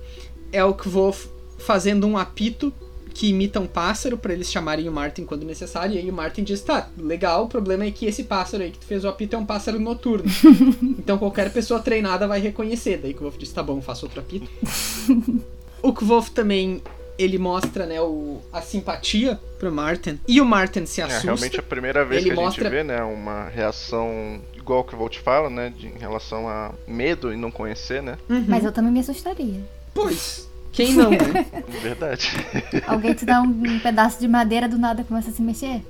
[0.52, 2.74] é o Kvof fazendo um apito
[3.16, 5.96] que imita um pássaro para eles chamarem o Martin quando necessário.
[5.96, 8.78] E aí o Martin diz: tá, legal, o problema é que esse pássaro aí que
[8.78, 10.26] tu fez o apito é um pássaro noturno.
[11.00, 12.98] então qualquer pessoa treinada vai reconhecer.
[12.98, 14.50] Daí o Kvolf diz: tá bom, faço outro apito.
[15.82, 16.82] o Kvolf também.
[17.18, 20.20] Ele mostra, né, o, a simpatia pro Martin.
[20.28, 21.22] E o Martin se é, assusta.
[21.22, 22.64] É realmente a primeira vez ele que a mostra...
[22.66, 26.74] gente vê, né, uma reação igual que o Volt fala, né, de, em relação a
[26.86, 28.18] medo e não conhecer, né?
[28.30, 28.44] Uhum.
[28.50, 29.62] Mas eu também me assustaria.
[29.94, 30.50] Pois.
[30.74, 31.46] Quem não, né?
[31.82, 32.32] Verdade.
[32.86, 35.82] Alguém te dá um, pedaço de madeira do nada e começa a se mexer?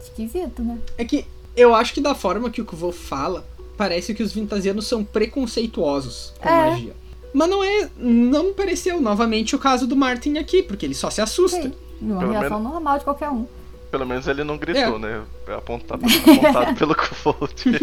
[0.00, 0.78] Esquisito, né?
[0.96, 4.86] É que eu acho que da forma que o Kvo fala, parece que os vintasianos
[4.86, 6.70] são preconceituosos com é.
[6.70, 6.96] magia.
[7.34, 7.90] Mas não é.
[7.98, 11.60] Não me pareceu novamente o caso do Martin aqui, porque ele só se assusta.
[11.62, 11.74] Sim.
[12.00, 12.72] Uma Pelo reação menos...
[12.72, 13.46] normal de qualquer um.
[13.90, 14.98] Pelo menos ele não gritou, é.
[14.98, 15.22] né?
[15.56, 17.64] Apontado, apontado pelo Kvolt.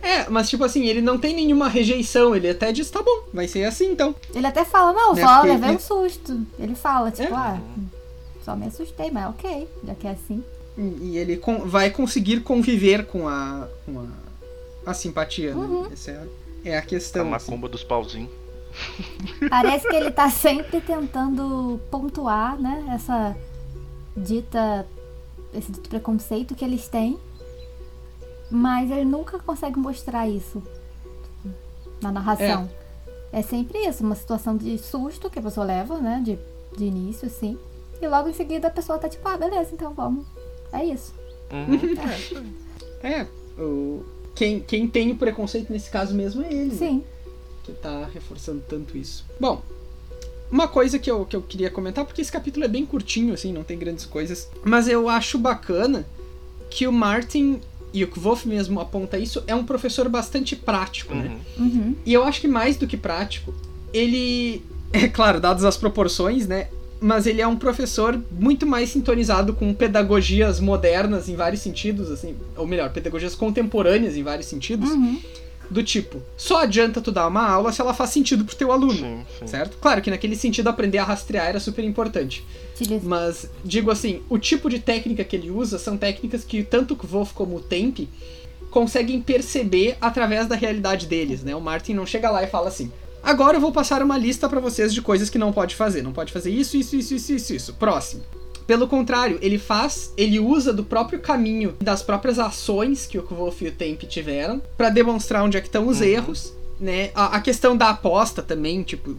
[0.00, 3.48] É, mas tipo assim, ele não tem nenhuma rejeição, ele até diz, tá bom, vai
[3.48, 4.14] ser assim então.
[4.32, 6.40] Ele até fala, não, Né, só porque- levei um susto.
[6.58, 7.36] Ele fala, tipo, É.
[7.36, 7.58] ah,
[8.44, 10.42] só me assustei, mas ok, já que é assim.
[10.78, 14.06] E e ele con- vai conseguir conviver com a, com
[14.86, 15.82] a, a simpatia, Uhum.
[15.82, 15.88] né?
[15.92, 17.22] Essa é a, é a A questão.
[17.34, 17.50] assim.
[17.50, 18.30] macumba dos pauzinhos.
[19.48, 23.36] Parece que ele tá sempre tentando pontuar, né, essa
[24.16, 24.86] dita,
[25.52, 27.18] esse dito preconceito que eles têm.
[28.50, 30.62] Mas ele nunca consegue mostrar isso
[32.00, 32.68] na narração.
[33.30, 33.42] É.
[33.42, 36.38] sempre isso, uma situação de susto que a pessoa leva, né, de,
[36.76, 37.58] de início, assim.
[38.00, 40.26] E logo em seguida a pessoa tá tipo, ah, beleza, então vamos.
[40.72, 41.14] É isso.
[41.52, 42.52] Uhum.
[43.02, 43.26] É,
[43.60, 46.70] o, quem, quem tem o preconceito nesse caso mesmo é ele.
[46.70, 47.04] né?
[47.68, 49.26] Que tá reforçando tanto isso.
[49.38, 49.62] Bom,
[50.50, 53.52] uma coisa que eu, que eu queria comentar, porque esse capítulo é bem curtinho, assim,
[53.52, 56.06] não tem grandes coisas, mas eu acho bacana
[56.70, 57.60] que o Martin,
[57.92, 61.38] e o Kvof mesmo aponta isso, é um professor bastante prático, né?
[61.58, 61.66] Uhum.
[61.66, 61.94] Uhum.
[62.06, 63.52] E eu acho que mais do que prático,
[63.92, 66.68] ele, é claro, dadas as proporções, né?
[67.00, 72.34] Mas ele é um professor muito mais sintonizado com pedagogias modernas em vários sentidos, assim,
[72.56, 75.20] ou melhor, pedagogias contemporâneas em vários sentidos, Uhum.
[75.70, 78.94] Do tipo, só adianta tu dar uma aula se ela faz sentido pro teu aluno.
[78.94, 79.46] Sim, sim.
[79.46, 79.76] Certo?
[79.78, 82.44] Claro que naquele sentido aprender a rastrear era super importante.
[83.02, 86.96] Mas, digo assim, o tipo de técnica que ele usa são técnicas que tanto o
[86.96, 88.00] Kvof como o Temp
[88.70, 91.54] conseguem perceber através da realidade deles, né?
[91.54, 94.60] O Martin não chega lá e fala assim: agora eu vou passar uma lista pra
[94.60, 96.02] vocês de coisas que não pode fazer.
[96.02, 97.74] Não pode fazer isso, isso, isso, isso, isso, isso.
[97.74, 98.22] Próximo.
[98.68, 103.64] Pelo contrário, ele faz, ele usa do próprio caminho, das próprias ações que o Kvof
[103.64, 106.06] e o Temp tiveram, pra demonstrar onde é que estão os Uhum.
[106.06, 107.10] erros, né?
[107.14, 109.16] A, a questão da aposta também, tipo,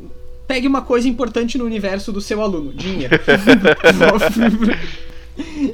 [0.48, 3.20] pegue uma coisa importante no universo do seu aluno, dinheiro.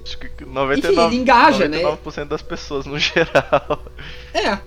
[0.03, 1.81] Acho que Enfim, 99, ele engaja, né?
[1.81, 3.83] 99% das pessoas no geral.
[4.33, 4.57] é,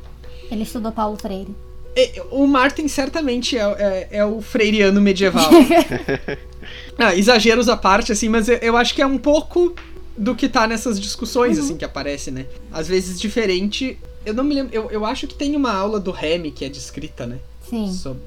[0.51, 1.55] Ele estudou Paulo Freire.
[1.97, 5.49] é, o Martin certamente é, é, é o freiriano medieval.
[6.98, 9.74] Ah, exageros à parte, assim, mas eu, eu acho que é um pouco
[10.16, 12.46] do que tá nessas discussões, assim, que aparece, né?
[12.72, 13.98] Às vezes diferente.
[14.26, 14.74] Eu não me lembro.
[14.74, 17.38] Eu, eu acho que tem uma aula do Remy que é descrita, né?
[17.68, 17.92] Sim.
[17.92, 18.20] Sob-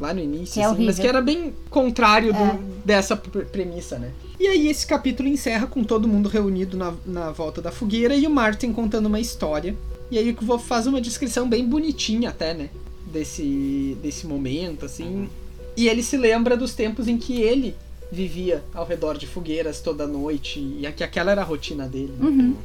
[0.00, 2.58] lá no início, é assim, mas que era bem contrário do- É.
[2.84, 4.12] dessa pr- premissa, né?
[4.38, 8.24] E aí esse capítulo encerra com todo mundo reunido na, na volta da fogueira e
[8.24, 9.74] o Martin contando uma história.
[10.10, 12.68] E aí o Kvo faz uma descrição bem bonitinha até, né?
[13.12, 15.28] Desse, desse momento, assim.
[15.76, 17.74] E ele se lembra dos tempos em que ele
[18.10, 22.12] vivia ao redor de fogueiras toda noite e que aquela era a rotina dele.
[22.18, 22.26] né?
[22.26, 22.56] Uhum.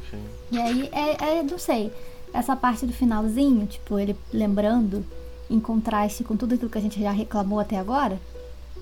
[0.50, 1.92] E aí, é, é, não sei,
[2.32, 5.04] essa parte do finalzinho, tipo, ele lembrando,
[5.50, 8.18] em contraste com tudo aquilo que a gente já reclamou até agora,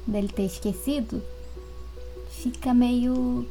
[0.06, 1.22] dele ter esquecido,
[2.30, 3.46] fica meio.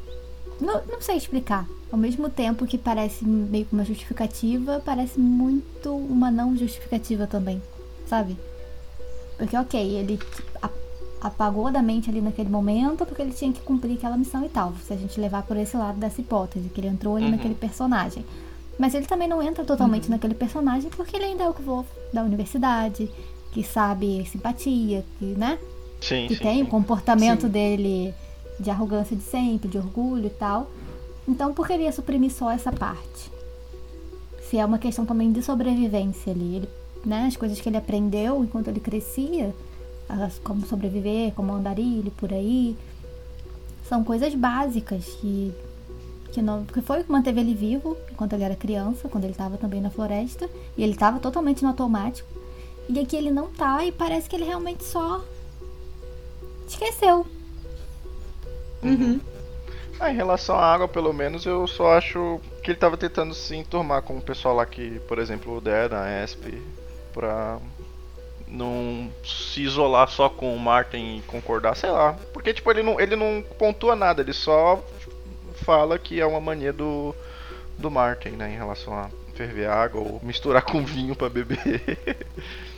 [0.59, 1.67] Não, não sei explicar.
[1.91, 7.61] Ao mesmo tempo que parece meio que uma justificativa, parece muito uma não justificativa também,
[8.07, 8.37] sabe?
[9.37, 10.19] Porque, ok, ele
[10.61, 10.69] a-
[11.21, 14.73] apagou da mente ali naquele momento porque ele tinha que cumprir aquela missão e tal.
[14.85, 17.31] Se a gente levar por esse lado dessa hipótese, que ele entrou ali Uhum.
[17.31, 18.25] naquele personagem.
[18.79, 21.85] Mas ele também não entra totalmente naquele personagem porque ele ainda é o que vou
[22.11, 23.09] da universidade,
[23.51, 25.59] que sabe simpatia, que, né?
[26.01, 26.63] Sim, que sim, tem sim.
[26.63, 28.13] o comportamento dele
[28.59, 30.69] de arrogância de sempre, de orgulho e tal.
[31.27, 33.29] Então, por que ele ia suprimir só essa parte?
[34.49, 36.55] Se é uma questão também de sobrevivência ali.
[36.57, 36.69] Ele,
[37.05, 39.53] né, as coisas que ele aprendeu enquanto ele crescia,
[40.19, 42.75] as- como sobreviver, como andarilho, por aí,
[43.87, 45.53] são coisas básicas que,
[46.31, 49.33] que, não, que foi o que manteve ele vivo enquanto ele era criança, quando ele
[49.33, 50.49] estava também na floresta.
[50.77, 52.27] E ele estava totalmente no automático.
[52.89, 55.23] E aqui ele não tá e parece que ele realmente só
[56.67, 57.25] esqueceu.
[58.83, 59.19] Uhum.
[59.99, 63.55] Ah, em relação à água, pelo menos, eu só acho que ele tava tentando se
[63.55, 66.59] enturmar com o pessoal lá que, por exemplo, o Der, a ESP,
[67.13, 67.59] pra
[68.51, 72.13] não se isolar só com o Martin e concordar, sei lá.
[72.33, 74.83] Porque, tipo, ele não, ele não pontua nada, ele só
[75.63, 77.15] fala que é uma mania do,
[77.77, 81.81] do Martin, né, em relação a ferver água ou misturar com vinho pra beber.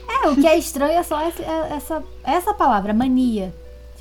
[0.07, 3.53] É, o que é estranho é só essa, essa, essa palavra, mania.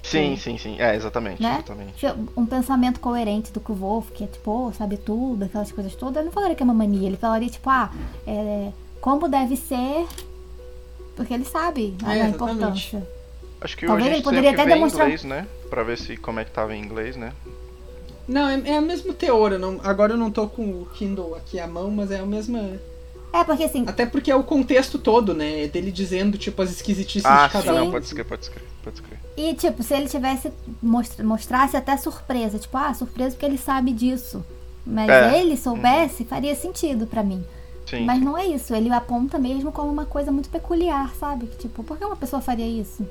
[0.02, 0.80] sim, sim, sim.
[0.80, 1.54] É, exatamente, Né?
[1.54, 2.04] exatamente.
[2.36, 6.26] Um pensamento coerente do Kvolf, que é tipo, oh, sabe tudo, aquelas coisas todas, ele
[6.26, 7.90] não falaria que é uma mania, ele falaria tipo, ah,
[8.26, 10.06] é, como deve ser,
[11.16, 12.56] porque ele sabe a, É, a exatamente.
[12.58, 13.08] importância.
[13.60, 15.46] Acho que Talvez hoje a ele poderia até demonstrar- inglês, né?
[15.70, 17.32] Pra ver se como é que tava em inglês, né?
[18.26, 19.52] Não, é, é o mesmo teor.
[19.52, 22.26] eu não- agora eu não tô com o Kindle aqui à mão, mas é a
[22.26, 22.78] mesma.
[23.32, 25.64] É, porque assim, Até porque é o contexto todo, né?
[25.64, 27.84] É dele dizendo, tipo, as esquisitices Ah, de cada sim, um.
[27.84, 29.22] não, pode escrever, pode escrever, pode escrever.
[29.36, 33.92] E, tipo, se ele tivesse mostra, mostrasse até surpresa, tipo, ah, surpresa porque ele sabe
[33.92, 34.44] disso.
[34.84, 35.40] Mas É.
[35.40, 37.42] ele soubesse, faria sentido pra mim.
[37.96, 38.04] Sim.
[38.06, 41.46] Mas não é isso, ele aponta mesmo como uma coisa muito peculiar, sabe?
[41.46, 43.06] Que, tipo, por que uma pessoa faria isso?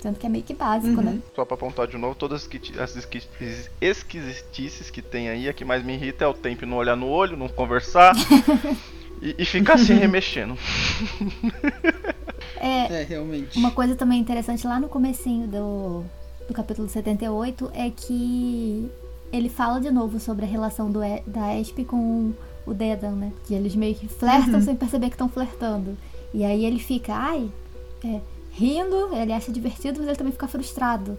[0.00, 1.02] Sendo que é meio que básico, Uhum.
[1.02, 1.18] né?
[1.34, 5.48] Só pra apontar de novo, todas as esqui- as esqui- es- esquisitices que tem aí,
[5.48, 8.12] a que mais me irrita é o tempo não olhar no olho, não conversar
[9.22, 10.56] e, e ficar se remexendo.
[12.60, 13.58] É, É, realmente.
[13.58, 16.04] Uma coisa também interessante lá no comecinho do,
[16.48, 18.90] do capítulo 78 é que
[19.32, 22.32] ele fala de novo sobre a relação do, da Esp com
[22.66, 23.32] o Dedan, né?
[23.46, 24.62] Que eles meio que flertam Uhum.
[24.62, 25.96] sem perceber que estão flertando.
[26.34, 27.48] E aí ele fica, ai,
[28.04, 28.20] é,
[28.52, 31.16] rindo, ele acha divertido, mas ele também fica frustrado.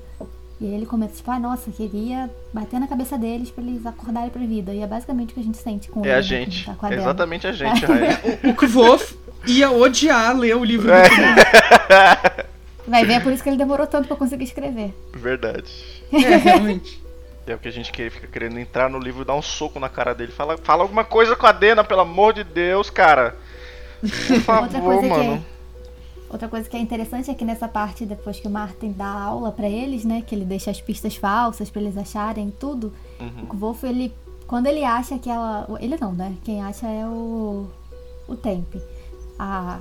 [0.61, 4.29] E aí ele comenta, tipo, ai, nossa, queria bater na cabeça deles pra eles acordarem
[4.29, 4.73] pra vida.
[4.73, 6.65] E é basicamente o que a gente sente com o É a Dedan quando gente.
[6.65, 8.19] tá com a É exatamente a gente, Raia.
[8.49, 11.03] O Kvof ia odiar ler o livro É.
[11.09, 12.43] do.
[12.87, 14.93] Vai ver, é por isso que ele demorou tanto pra conseguir escrever.
[15.13, 15.71] Verdade.
[16.11, 17.01] É, realmente.
[17.45, 19.79] É o que a gente quer, fica querendo entrar no livro e dar um soco
[19.79, 20.31] na cara dele.
[20.31, 23.35] Fala, fala alguma coisa com a Dena, pelo amor de Deus, cara.
[23.99, 24.09] Por
[24.41, 25.33] favor, Outra coisa que mano.
[25.33, 25.41] é,
[26.31, 29.51] outra coisa que é interessante é que nessa parte, depois que o Martin dá aula
[29.51, 33.47] pra eles, né, que ele deixa as pistas falsas pra eles acharem tudo, Uhum.
[33.51, 34.13] o Wolf, ele,
[34.47, 37.67] quando ele acha que ela, ele não, né, quem acha é o,
[38.27, 38.75] o Temp.
[39.37, 39.79] A,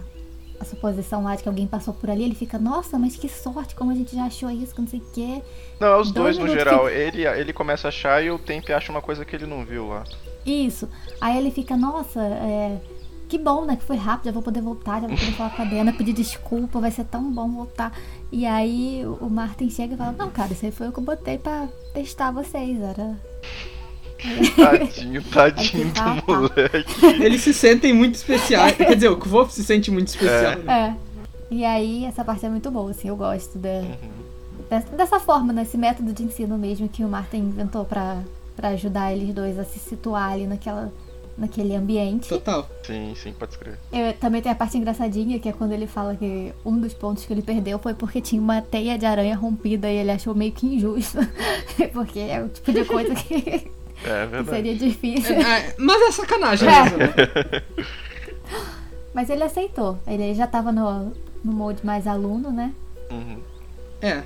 [0.63, 3.75] a suposição lá de que alguém passou por ali, ele fica, nossa, mas que sorte,
[3.75, 5.43] como a gente já achou isso, que não sei o quê.
[5.79, 6.89] Não, é os Dois dois no geral.
[6.89, 9.89] Ele, ele começa a achar e o Temp acha uma coisa que ele não viu
[9.89, 10.05] lá.
[10.47, 10.89] Isso.
[11.21, 12.81] Aí ele fica, nossa, é,
[13.29, 13.77] que bom, né?
[13.77, 16.13] Que foi rápido, já vou poder voltar, já vou poder falar com a Dena, pedir
[16.13, 17.93] desculpa, vai ser tão bom voltar.
[18.31, 21.05] E aí o Martin chega e fala, não, cara, isso aí foi o que eu
[21.05, 23.17] botei pra testar vocês, era.
[24.57, 27.07] Tadinho, tadinho do tá, moleque.
[27.23, 28.77] Eles se sentem muito especiais.
[28.77, 30.59] Quer dizer, o Kvof se sente muito especial.
[30.59, 30.97] né?
[31.51, 31.55] É.
[31.55, 33.97] E aí essa parte é muito boa, assim, eu gosto da- Uhum.
[34.71, 38.23] dessa, dessa forma, nesse método de ensino mesmo que o Martin inventou pra,
[38.57, 40.91] pra ajudar eles dois a se situar ali naquela,
[41.37, 42.27] naquele ambiente.
[42.29, 42.67] Total.
[42.83, 43.79] Sim, sim, pode escrever.
[43.93, 47.27] Eu, também tem a parte engraçadinha, que é quando ele fala que um dos pontos
[47.27, 50.53] que ele perdeu foi porque tinha uma teia de aranha rompida e ele achou meio
[50.53, 51.19] que injusto.
[51.93, 53.71] porque é o tipo de coisa que
[54.05, 54.51] É verdade.
[54.57, 55.37] seria difícil.
[55.41, 56.83] É, mas é sacanagem É.
[56.83, 57.63] mesmo, né?
[59.15, 59.99] Mas ele aceitou.
[60.07, 61.13] Ele já tava no,
[61.45, 62.73] no mode mais aluno, né?
[63.11, 63.39] Uhum.
[64.01, 64.23] É.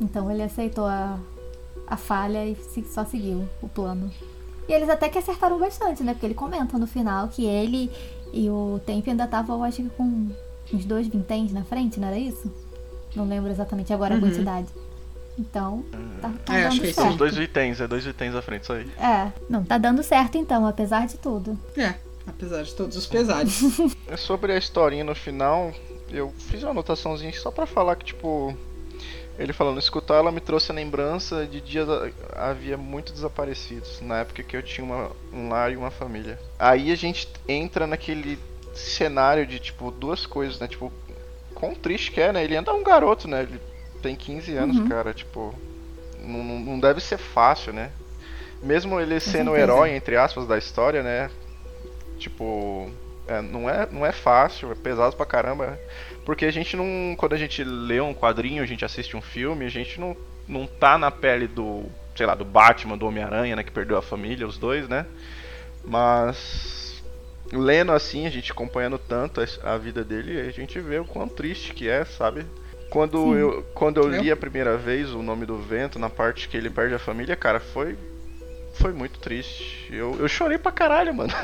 [0.00, 1.18] Então ele aceitou a,
[1.86, 4.10] a falha e se- só seguiu o plano.
[4.68, 6.12] E eles até que acertaram bastante, né?
[6.12, 7.90] Porque ele comenta no final que ele
[8.32, 10.28] e o Temp ainda estavam, eu acho que com
[10.72, 12.52] uns dois vinténs na frente, não era isso?
[13.16, 14.20] Não lembro exatamente agora a Uhum.
[14.28, 14.68] quantidade.
[15.38, 15.84] Então,
[16.20, 16.92] tá, tá É, acho dando que é.
[16.92, 17.12] São certo.
[17.12, 18.90] os dois itens, é dois itens à frente, isso aí.
[18.98, 21.56] É, não, tá dando certo então, apesar de tudo.
[21.76, 21.94] É.
[22.26, 23.60] Apesar de todos os pesares.
[24.08, 25.72] É sobre a historinha no final,
[26.10, 28.56] eu fiz uma anotaçãozinha só pra falar que, tipo,
[29.38, 32.10] ele falando, escutar ela me trouxe a lembrança de dias a-
[32.50, 36.38] havia muito desaparecidos, na época que eu tinha uma- um lar e uma família.
[36.58, 38.38] Aí a gente entra naquele
[38.74, 40.66] cenário de, tipo, duas coisas, né?
[40.68, 40.92] Tipo,
[41.54, 42.42] quão triste que é, né?
[42.44, 43.42] Ele ainda é um garoto, né?
[43.42, 43.60] Ele
[44.02, 44.88] tem 15 anos, Uhum.
[44.88, 45.54] cara, tipo,
[46.20, 47.90] não, não- deve ser fácil, né?
[48.62, 51.30] Mesmo ele sendo o herói, entre aspas, da história, né?
[52.18, 52.90] Tipo,
[53.28, 55.78] é, não, é, não é fácil, é pesado pra caramba.
[56.24, 57.14] Porque a gente não.
[57.16, 60.16] Quando a gente lê um quadrinho, a gente assiste um filme, a gente não,
[60.48, 61.84] não tá na pele do.
[62.16, 63.62] sei lá, do Batman, do Homem-Aranha, né?
[63.62, 65.06] Que perdeu a família, os dois, né?
[65.84, 67.02] Mas.
[67.50, 71.26] Lendo assim, a gente acompanhando tanto a, a vida dele, a gente vê o quão
[71.26, 72.44] triste que é, sabe?
[72.90, 73.34] Quando Sim.
[73.34, 74.18] eu, quando eu É.
[74.22, 77.36] li a primeira vez o nome do vento, na parte que ele perde a família,
[77.36, 77.96] cara, foi.
[78.74, 79.88] Foi muito triste.
[79.90, 81.32] Eu, eu chorei pra caralho, mano.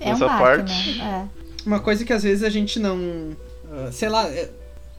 [0.00, 0.98] É Nessa um parte.
[0.98, 1.28] né?
[1.64, 3.34] Uma coisa que às vezes a gente não.
[3.70, 4.28] ah, sei lá.
[4.28, 4.50] é-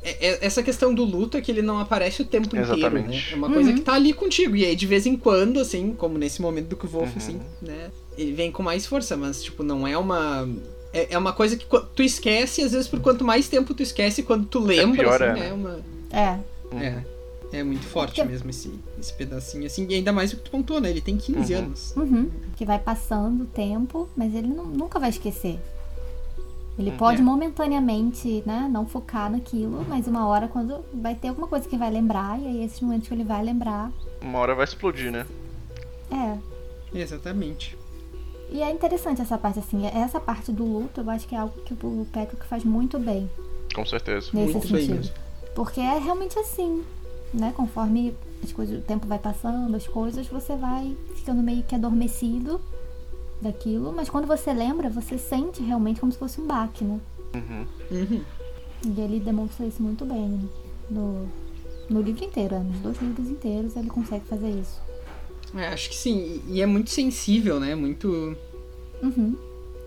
[0.03, 2.73] é- essa questão do luto é que ele não aparece o tempo inteiro, né?
[2.75, 3.33] Exatamente.
[3.33, 3.75] É uma coisa Uhum.
[3.75, 4.55] que tá ali contigo.
[4.55, 7.17] E aí, de vez em quando, assim, como nesse momento do Kvolf, Uhum.
[7.17, 7.91] assim, né?
[8.17, 10.47] Ele vem com mais força, mas, tipo, não é uma.
[10.93, 13.73] É, é uma coisa que qu- tu esquece, e às vezes, por quanto mais tempo
[13.73, 15.50] tu esquece, quando tu lembra, pior, assim, é, né?
[15.50, 15.80] É uma.
[16.12, 16.39] É.
[16.84, 17.04] É.
[17.60, 18.69] É muito forte Porque- mesmo esse,
[19.00, 19.86] esse pedacinho, assim.
[19.89, 20.89] E ainda mais o que tu pontuou, né?
[20.89, 21.60] Ele tem 15 Uhum.
[21.60, 21.93] anos.
[21.95, 22.30] Uhum.
[22.58, 25.58] Que vai passando o tempo, mas ele não- nunca vai esquecer.
[26.78, 26.97] Ele Uhum.
[26.97, 27.23] pode É.
[27.23, 31.89] momentaneamente, né, não focar naquilo, mas uma hora quando vai ter alguma coisa que vai
[31.89, 35.26] lembrar, e aí esses momentos que ele vai lembrar, Uma hora vai explodir, né?
[36.12, 36.38] é.
[36.93, 37.76] Exatamente.
[38.49, 41.53] E é interessante essa parte, assim, essa parte do luto, eu acho que é algo
[41.62, 43.29] que o Patrick faz muito bem
[43.73, 44.29] Com certeza.
[44.33, 44.95] nesse Muito bem sentido.
[44.95, 45.13] mesmo.
[45.53, 46.83] Porque é realmente assim,
[47.33, 47.53] né?
[47.55, 52.62] Conforme as coisas, o tempo vai passando, as coisas, você vai ficando meio que adormecido
[53.41, 57.00] daquilo, mas quando você lembra, você sente realmente como se fosse um baque, né?
[57.35, 57.65] Uhum.
[57.91, 58.21] Uhum.
[58.85, 60.50] E ele demonstra isso muito bem
[60.89, 61.27] no,
[61.89, 62.63] no livro inteiro, né?
[62.71, 64.79] nos dois livros inteiros ele consegue fazer isso.
[65.56, 66.41] É, acho que sim.
[66.48, 67.75] E é muito sensível, né?
[67.75, 68.35] Muito.
[69.02, 69.35] Uhum.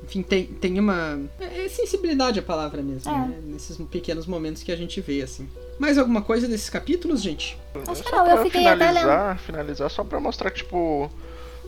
[0.04, 1.20] enfim, tem, tem uma.
[1.38, 3.14] É, é sensibilidade a palavra mesmo, É.
[3.18, 3.38] né?
[3.44, 5.48] Nesses pequenos momentos que a gente vê, assim.
[5.78, 7.58] Mais alguma coisa desses capítulos, gente?
[7.88, 11.11] Acho que não, eu fiquei até finalizar, finalizar só pra mostrar que, tipo,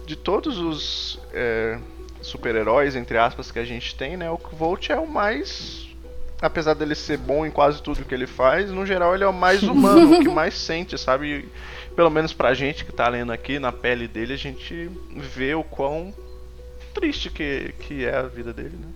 [0.07, 1.79] de todos os é,
[2.21, 5.89] super-heróis, entre aspas, que a gente tem, né, o Volt é o mais.
[6.41, 9.33] Apesar dele ser bom em quase tudo que ele faz, no geral ele é o
[9.33, 11.49] mais humano, o que mais sente, sabe?
[11.95, 15.63] Pelo menos pra gente que tá lendo aqui, na pele dele, a gente vê o
[15.63, 16.15] quão
[16.95, 18.89] triste que, que é a vida dele, né?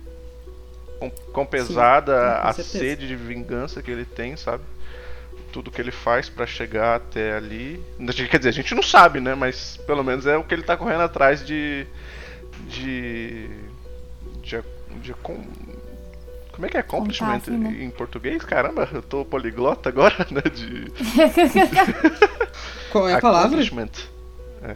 [0.99, 4.63] Quão, quão pesada com a sede de vingança que ele tem, sabe?
[5.51, 7.81] tudo que ele faz pra chegar até ali.
[8.29, 9.33] Quer dizer, a gente não sabe, né?
[9.33, 11.87] Mas pelo menos é o que ele tá correndo atrás de.
[12.67, 13.49] de.
[14.41, 14.61] de.
[15.01, 15.43] de com-
[16.51, 17.83] como é que é accomplishment né?
[17.83, 18.43] em português?
[18.43, 20.41] Caramba, eu tô poliglota agora, né?
[20.41, 20.91] De.
[22.97, 23.47] Qual é a palavra?
[23.61, 23.89] accomplishment.
[24.63, 24.75] É.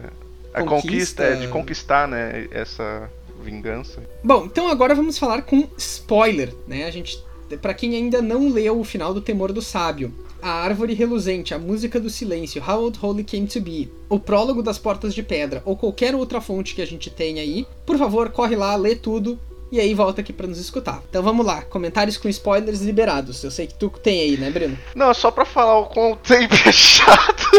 [0.54, 0.64] A Conquista.
[0.64, 2.46] conquista é de conquistar, né?
[2.50, 3.10] Essa
[3.42, 4.02] vingança.
[4.22, 6.84] Bom, então agora vamos falar com spoiler, né?
[6.84, 7.18] A gente,
[7.60, 10.12] para quem ainda não leu o final do Temor do Sábio,
[10.42, 14.62] a árvore reluzente, a música do silêncio, How Old Holy Came to Be, o prólogo
[14.62, 18.28] das Portas de Pedra ou qualquer outra fonte que a gente tenha aí, por favor,
[18.30, 19.38] corre lá, lê tudo
[19.70, 21.02] e aí volta aqui pra nos escutar.
[21.08, 23.42] Então vamos lá, comentários com spoilers liberados.
[23.42, 24.76] Eu sei que tu tem aí, né, Breno?
[24.94, 27.50] Não, só pra falar o quão tempo é chato.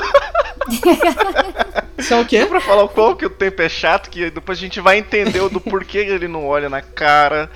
[2.00, 2.42] Só o quê?
[2.42, 4.98] Só pra falar o qual que o tempo é chato, que depois a gente vai
[4.98, 7.50] entender do porquê ele não olha na cara.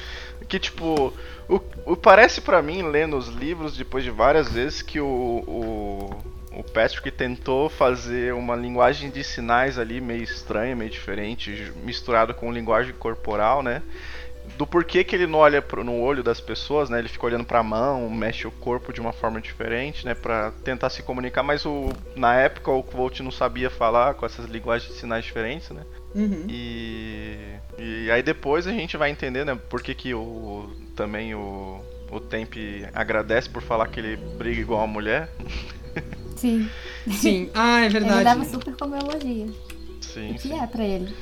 [0.48, 1.14] Que tipo,
[1.50, 6.24] o, o- parece pra mim, lendo os livros depois de várias vezes, que o, o,
[6.60, 12.52] o Patrick tentou fazer uma linguagem de sinais ali meio estranha, meio diferente, misturado com
[12.52, 13.82] linguagem corporal, né?
[14.58, 16.98] Do porquê que ele não olha pro, no olho das pessoas, né?
[16.98, 20.16] Ele fica olhando pra mão, mexe o corpo de uma forma diferente, né?
[20.16, 24.46] Pra tentar se comunicar, mas o, na época o Volt não sabia falar com essas
[24.46, 25.84] linguagens de sinais diferentes, né?
[26.16, 26.46] Uhum.
[26.50, 27.38] E,
[27.78, 31.80] e aí depois a gente vai entender, né, por que, que o, também o,
[32.10, 32.56] o Temp
[32.96, 35.30] agradece por falar que ele briga igual uma mulher.
[36.36, 36.68] Sim.
[37.12, 38.24] Sim, ah, é Ele verdade.
[38.24, 39.56] leva super como elogio.
[40.02, 40.60] Sim, O que sim.
[40.60, 41.16] é pra ele?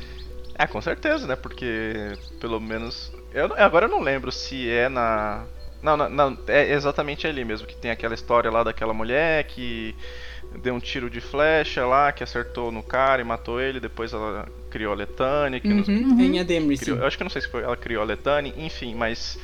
[0.58, 1.36] É, com certeza, né?
[1.36, 3.12] Porque pelo menos.
[3.36, 5.44] Eu, agora eu não lembro se é na.
[5.84, 9.94] Não, não, não, é exatamente ali mesmo, que tem aquela história lá daquela mulher que
[10.64, 14.48] deu um tiro de flecha lá, que acertou no cara e matou ele, depois ela
[14.72, 14.96] criou a
[15.60, 16.86] que não- Uhum, Em Ademri, sim.
[16.86, 19.38] criou- eu acho que não sei se foi ela criou a Letane, enfim, mas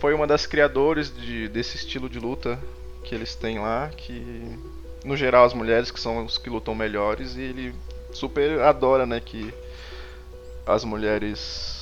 [0.00, 2.58] foi uma das criadores de, desse estilo de luta
[3.04, 4.58] que eles têm lá, que
[5.04, 7.74] no geral as mulheres que são os que lutam melhores e ele
[8.12, 9.54] super adora, né, que
[10.66, 11.77] as mulheres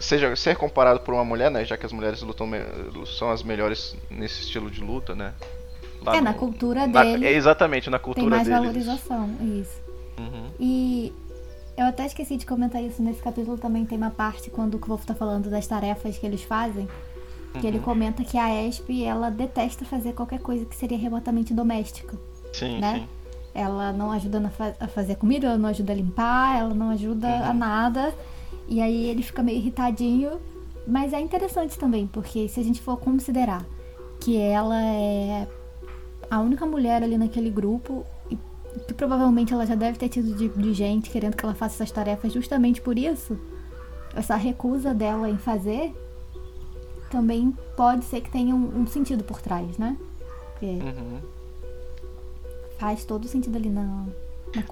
[0.00, 2.48] seja ser comparado por uma mulher, né, já que as mulheres lutam
[3.06, 5.32] são as melhores nesse estilo de luta, né?
[6.04, 8.58] Lá é, na no- cultura na- dele é exatamente na tem cultura mais dele.
[8.58, 9.30] valorização.
[9.40, 9.80] Isso.
[10.18, 10.46] Uhum.
[10.60, 11.12] E
[11.76, 15.04] eu até esqueci de comentar isso nesse capítulo também tem uma parte quando o Kvolf
[15.04, 16.88] tá falando das tarefas que eles fazem.
[17.52, 17.66] Que Uhum.
[17.68, 22.16] ele comenta que a Esp, ela detesta fazer qualquer coisa que seria remotamente doméstica.
[22.52, 22.94] Sim, né?
[23.00, 23.08] sim.
[23.54, 27.26] Ela não ajuda na a fazer comida, ela não ajuda a limpar, ela não ajuda
[27.28, 27.54] a Uhum.
[27.56, 28.14] nada.
[28.68, 30.40] E aí ele fica meio irritadinho.
[30.86, 33.66] Mas é interessante também, porque se a gente for considerar
[34.20, 35.48] que ela é
[36.30, 38.38] a única mulher ali naquele grupo, e
[38.86, 41.90] que provavelmente ela já deve ter tido de, de gente querendo que ela faça essas
[41.90, 43.36] tarefas justamente por isso,
[44.14, 45.92] essa recusa dela em fazer
[47.10, 49.96] também pode ser que tenha um, um sentido por trás, né?
[50.52, 51.20] Porque Uhum.
[52.78, 54.06] faz todo sentido ali na, na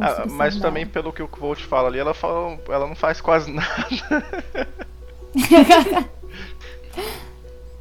[0.01, 0.67] Ah, mas dela.
[0.67, 3.69] também pelo que o Volt fala ali, ela fala, ela não faz quase nada.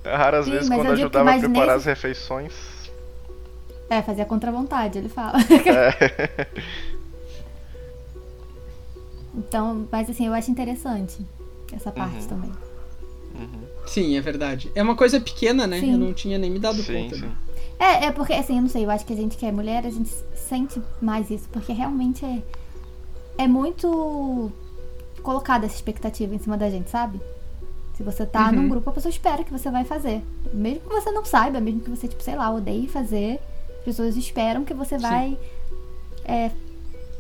[0.04, 2.54] Raras Sim, vezes quando ajudava a preparar nesse- as refeições.
[3.90, 5.38] É, fazer contra a vontade, ele fala.
[5.40, 6.48] É.
[9.36, 11.18] Então, mas assim, eu acho interessante
[11.72, 12.28] essa parte Uhum.
[12.28, 12.52] também.
[13.34, 13.64] Uhum.
[13.88, 14.72] Sim, é verdade.
[14.76, 15.80] É uma coisa pequena, né?
[15.80, 15.94] Sim.
[15.94, 17.16] Eu não tinha nem me dado Sim, conta.
[17.16, 17.22] sim.
[17.24, 17.32] né?
[17.80, 19.88] É, é porque, assim, eu não sei, eu acho que a gente que é mulher,
[19.88, 20.08] a gente
[20.54, 22.42] sente mais isso, porque realmente é,
[23.40, 24.52] é muito
[25.24, 27.20] colocada essa expectativa em cima da gente, sabe?
[27.96, 28.54] Se você tá Uhum.
[28.54, 30.22] num grupo, a pessoa espera que você vai fazer.
[30.54, 33.40] Mesmo que você não saiba, mesmo que você, tipo, sei lá, odeie fazer,
[33.80, 35.06] as pessoas esperam que você Sim.
[35.08, 35.38] vai
[36.26, 36.52] é,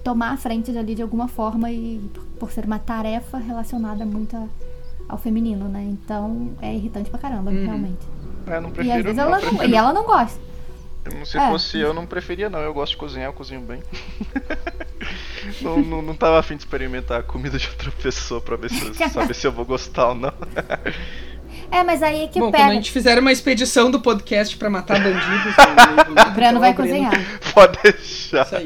[0.03, 1.99] tomar a frente dali de alguma forma e
[2.39, 4.47] por- ser uma tarefa relacionada muito a-
[5.09, 5.83] ao feminino, né?
[5.91, 7.65] Então é irritante pra caramba, Uhum.
[7.65, 8.05] realmente.
[8.47, 10.39] É, não E às prefiro, vezes não, ela não, prefiro- e ela não gosta.
[11.25, 11.49] Se É.
[11.49, 12.59] fosse eu, não preferia não.
[12.59, 13.81] Eu gosto de cozinhar, eu cozinho bem.
[15.61, 18.93] não, não, não tava afim de experimentar a comida de outra pessoa pra ver se,
[19.09, 20.33] saber se eu vou gostar ou não.
[21.71, 22.65] É, mas aí é que Bom, pega.
[22.65, 25.55] quando a gente fizer uma expedição do podcast pra matar bandidos,
[26.27, 27.13] O Breno vai cozinhar.
[27.51, 28.45] Pode deixar.
[28.45, 28.65] Isso aí.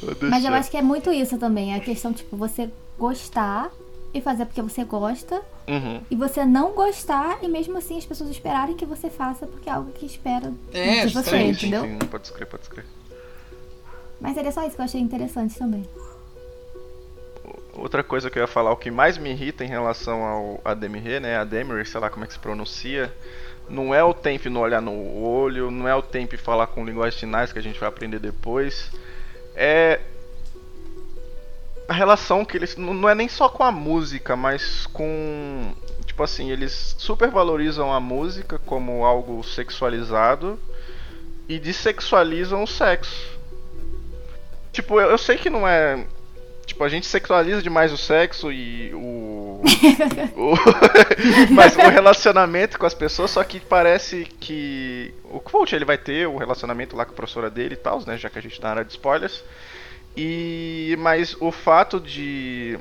[0.00, 0.54] Pode Mas eu deixar.
[0.58, 1.74] acho que é muito isso também.
[1.74, 3.68] A questão, tipo, você gostar
[4.14, 5.42] e fazer porque você gosta.
[5.68, 6.00] Uhum.
[6.10, 9.72] E você não gostar e mesmo assim as pessoas esperarem que você faça porque é
[9.72, 11.82] algo que espera É, de você, entendeu?
[11.82, 12.88] sim, sim, pode escrever, pode escrever.
[14.20, 15.84] Mas era só isso que eu achei interessante também.
[17.74, 21.20] Outra coisa que eu ia falar, o que mais me irrita em relação ao Ademir,
[21.20, 23.12] né, Ademir, sei lá como é que se pronuncia,
[23.68, 27.18] não é o tempo no olhar no olho, não é o tempo falar com linguagens
[27.18, 28.90] sinais que a gente vai aprender depois,
[29.56, 30.00] é
[31.88, 35.72] a relação que eles não é nem só com a música, mas com
[36.06, 40.58] tipo assim, eles supervalorizam a música como algo sexualizado
[41.48, 43.34] e dessexualizam o sexo.
[44.72, 46.04] Tipo, eu, eu sei que não é
[46.66, 49.62] Tipo, a gente sexualiza demais o sexo e o.
[50.34, 50.54] o-
[51.52, 55.12] mas o relacionamento com as pessoas, só que parece que.
[55.24, 58.16] O coach ele vai ter o relacionamento lá com a professora dele e tal, né?
[58.16, 59.44] Já que a gente tá na área de spoilers.
[60.16, 60.96] E.
[60.98, 62.78] Mas o fato de.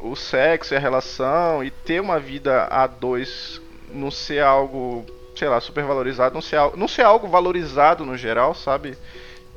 [0.00, 3.60] O sexo e a relação e ter uma vida a dois
[3.92, 5.04] não ser algo,
[5.34, 8.96] sei lá, super valorizado, não ser, não ser algo valorizado no geral, sabe?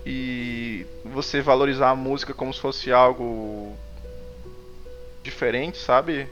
[0.06, 3.78] e você valorizar a música como se fosse algo
[5.24, 6.28] diferente, sabe?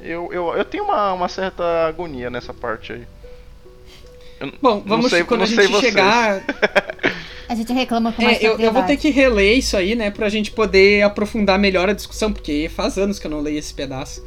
[0.00, 3.06] Eu, eu, eu tenho uma, uma certa agonia nessa parte aí.
[4.40, 6.42] Eu Bom, vamos sei- quando a gente chegar.
[7.52, 10.10] A gente reclama com mais É, eu, eu vou ter que reler isso aí, né,
[10.10, 13.74] pra gente poder aprofundar melhor a discussão, porque faz anos que eu não leio esse
[13.74, 14.24] pedaço.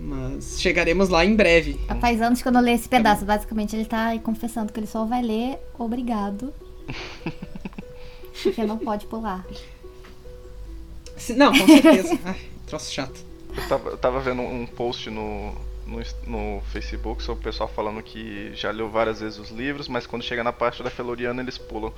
[0.00, 1.78] Mas chegaremos lá em breve.
[2.00, 3.24] Faz anos que eu não leio esse pedaço.
[3.26, 6.54] Basicamente, ele tá aí confessando que ele só vai ler obrigado.
[8.42, 9.46] Porque não pode pular.
[11.16, 12.18] Se- Não, com certeza.
[12.24, 12.36] Ai,
[12.66, 13.20] troço chato.
[13.56, 15.52] Eu tava, eu tava vendo um post no,
[15.86, 20.06] no, no Facebook sobre o pessoal falando que já leu várias vezes os livros, mas
[20.06, 21.92] quando chega na parte da Feloriana eles pulam.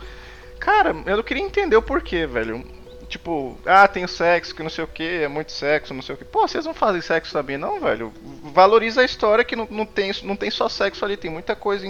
[0.58, 2.64] Cara, eu não queria entender o porquê, velho.
[3.08, 6.18] Tipo, ah, tem sexo, que não sei o que, é muito sexo, não sei o
[6.18, 6.24] que.
[6.24, 8.12] Pô, vocês não fazem sexo também, não, velho?
[8.42, 11.86] Valoriza a história que não, não, tem, não tem só sexo ali, tem muita coisa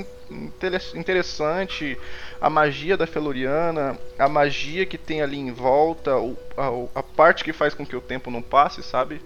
[0.95, 1.99] interessante.
[2.39, 7.53] A magia da Feloriana, a magia que tem ali em volta, a, a parte que
[7.53, 9.23] faz com que o tempo não passe, sabe?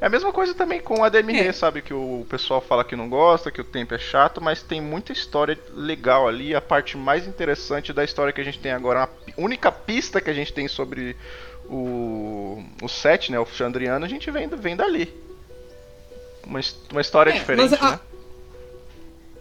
[0.00, 1.52] É a mesma coisa também com a DMR, É.
[1.52, 1.80] sabe?
[1.80, 5.12] Que o pessoal fala que não gosta, que o tempo é chato, mas tem muita
[5.12, 6.54] história legal ali.
[6.54, 10.28] A parte mais interessante da história que a gente tem agora, a única pista que
[10.28, 11.16] a gente tem sobre
[11.70, 13.38] o, o set, né?
[13.38, 15.12] O Chandriano, a gente vem, vem dali.
[16.46, 18.00] Uma, uma história É, diferente, a- né?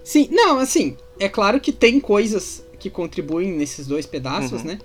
[0.04, 4.68] Sim, não, assim, é claro que tem coisas que contribuem nesses dois pedaços, Uhum.
[4.68, 4.80] né?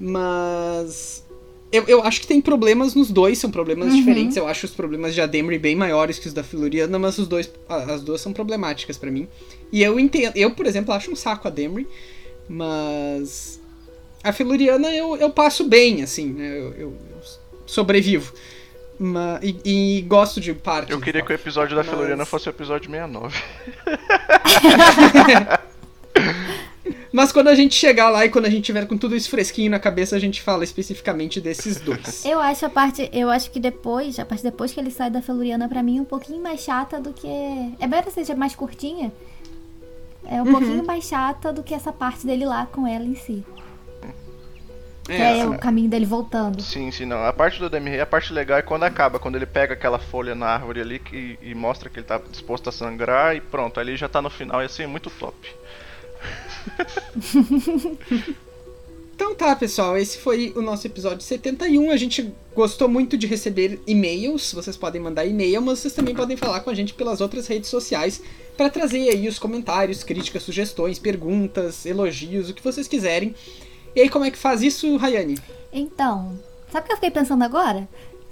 [0.00, 1.24] Mas.
[1.72, 3.96] Eu, eu acho que tem problemas nos dois, são problemas Uhum.
[3.96, 4.36] diferentes.
[4.36, 7.48] Eu acho os problemas de Ademri bem maiores que os da Filuriana, mas os dois,
[7.68, 9.28] as duas são problemáticas pra mim.
[9.70, 11.86] E eu entendo, eu, por exemplo, acho um saco a Demry,
[12.48, 13.60] mas.
[14.22, 16.48] A Filuriana eu, eu passo bem, assim, né?
[16.58, 17.20] Eu, eu- eu
[17.66, 18.32] sobrevivo.
[18.98, 19.56] Ma- e,
[19.98, 20.92] e gosto de parte.
[20.92, 21.82] Eu queria que o episódio da
[22.16, 23.34] Mas- fosse o episódio 69.
[27.12, 29.70] Mas quando a gente chegar lá e quando a gente tiver com tudo isso fresquinho
[29.70, 32.24] na cabeça, a gente fala especificamente desses dois.
[32.24, 33.08] Eu acho a parte.
[33.12, 36.00] Eu acho que depois, a parte depois que ele sai da Feluriana, pra mim, é
[36.00, 37.26] um pouquinho mais chata do que.
[37.80, 39.12] É melhor que seja mais curtinha.
[40.24, 40.52] É um Uhum.
[40.52, 43.44] pouquinho mais chata do que essa parte dele lá com ela em si.
[45.04, 46.62] Que É, é o caminho dele voltando.
[46.62, 47.24] Sim, sim, não.
[47.24, 50.36] A parte do DMR, a parte legal é quando acaba, quando ele pega aquela folha
[50.36, 53.96] na árvore ali que, e mostra que ele tá disposto a sangrar e pronto, ali
[53.96, 55.34] já tá no final e assim, muito top.
[59.14, 61.90] Então tá, pessoal, esse foi o nosso episódio 71.
[61.90, 64.50] A gente gostou muito de receber e-mails.
[64.54, 67.68] Vocês podem mandar e-mail, mas vocês também podem falar com a gente pelas outras redes
[67.68, 68.22] sociais
[68.56, 73.34] para trazer aí os comentários, críticas, sugestões, perguntas, elogios, o que vocês quiserem.
[73.94, 75.36] E aí, como é que faz isso, Rayane?
[75.70, 76.38] Então,
[76.72, 77.86] sabe o que eu fiquei pensando agora?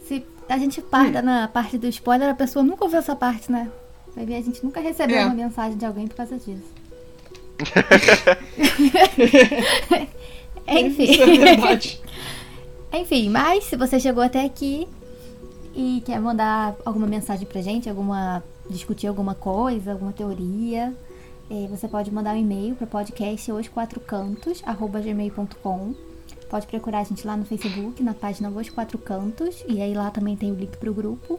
[0.07, 3.70] Se a gente parta na parte do spoiler, a pessoa nunca ouviu essa parte, né?
[4.16, 5.26] Vai ver, a gente nunca recebeu É.
[5.26, 6.78] uma mensagem de alguém por causa disso.
[10.68, 11.09] Enfim.
[12.92, 13.00] É.
[13.00, 14.86] Enfim, mas se você chegou até aqui
[15.74, 20.94] e quer mandar alguma mensagem pra gente, alguma discutir alguma coisa, alguma teoria,
[21.50, 25.94] eh, você pode mandar um e-mail para podcast os quatro cantos gmail.com.
[26.48, 30.11] Pode procurar a gente lá no Facebook, na página Os Quatro Cantos, e aí lá
[30.11, 31.38] também tem o link pro grupo.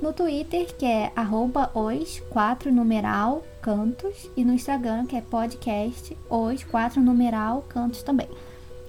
[0.00, 6.16] No Twitter, que é arroba os quatro numeral cantos, e no Instagram, que é podcast
[6.28, 8.28] os quatro numeral cantos também.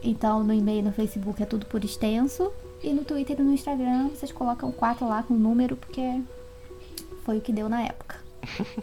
[0.03, 2.51] Então, no e-mail no Facebook é tudo por extenso.
[2.83, 6.19] E no Twitter e no Instagram vocês colocam 4 lá com número, porque
[7.23, 8.17] foi o que deu na época.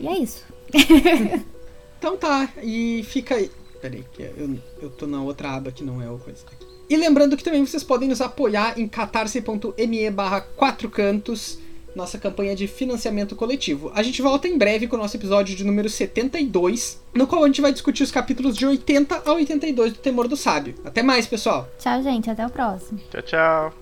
[0.01, 0.45] E é isso.
[2.01, 3.51] Então tá, e fica aí.
[3.79, 6.67] Peraí, que eu, eu tô na outra aba que não é o coisa aqui.
[6.89, 11.59] E lembrando que também vocês podem nos apoiar em catarse.me barra 4 cantos.
[11.95, 13.91] Nossa campanha de financiamento coletivo.
[13.95, 17.47] A gente volta em breve com o nosso episódio de número 72, no qual a
[17.47, 20.75] gente vai discutir os capítulos de 80 a 82 do Temor do Sábio.
[20.85, 21.69] Até mais, pessoal!
[21.79, 22.31] Tchau, gente.
[22.31, 23.01] Até o próximo.
[23.11, 23.80] Tchau, tchau.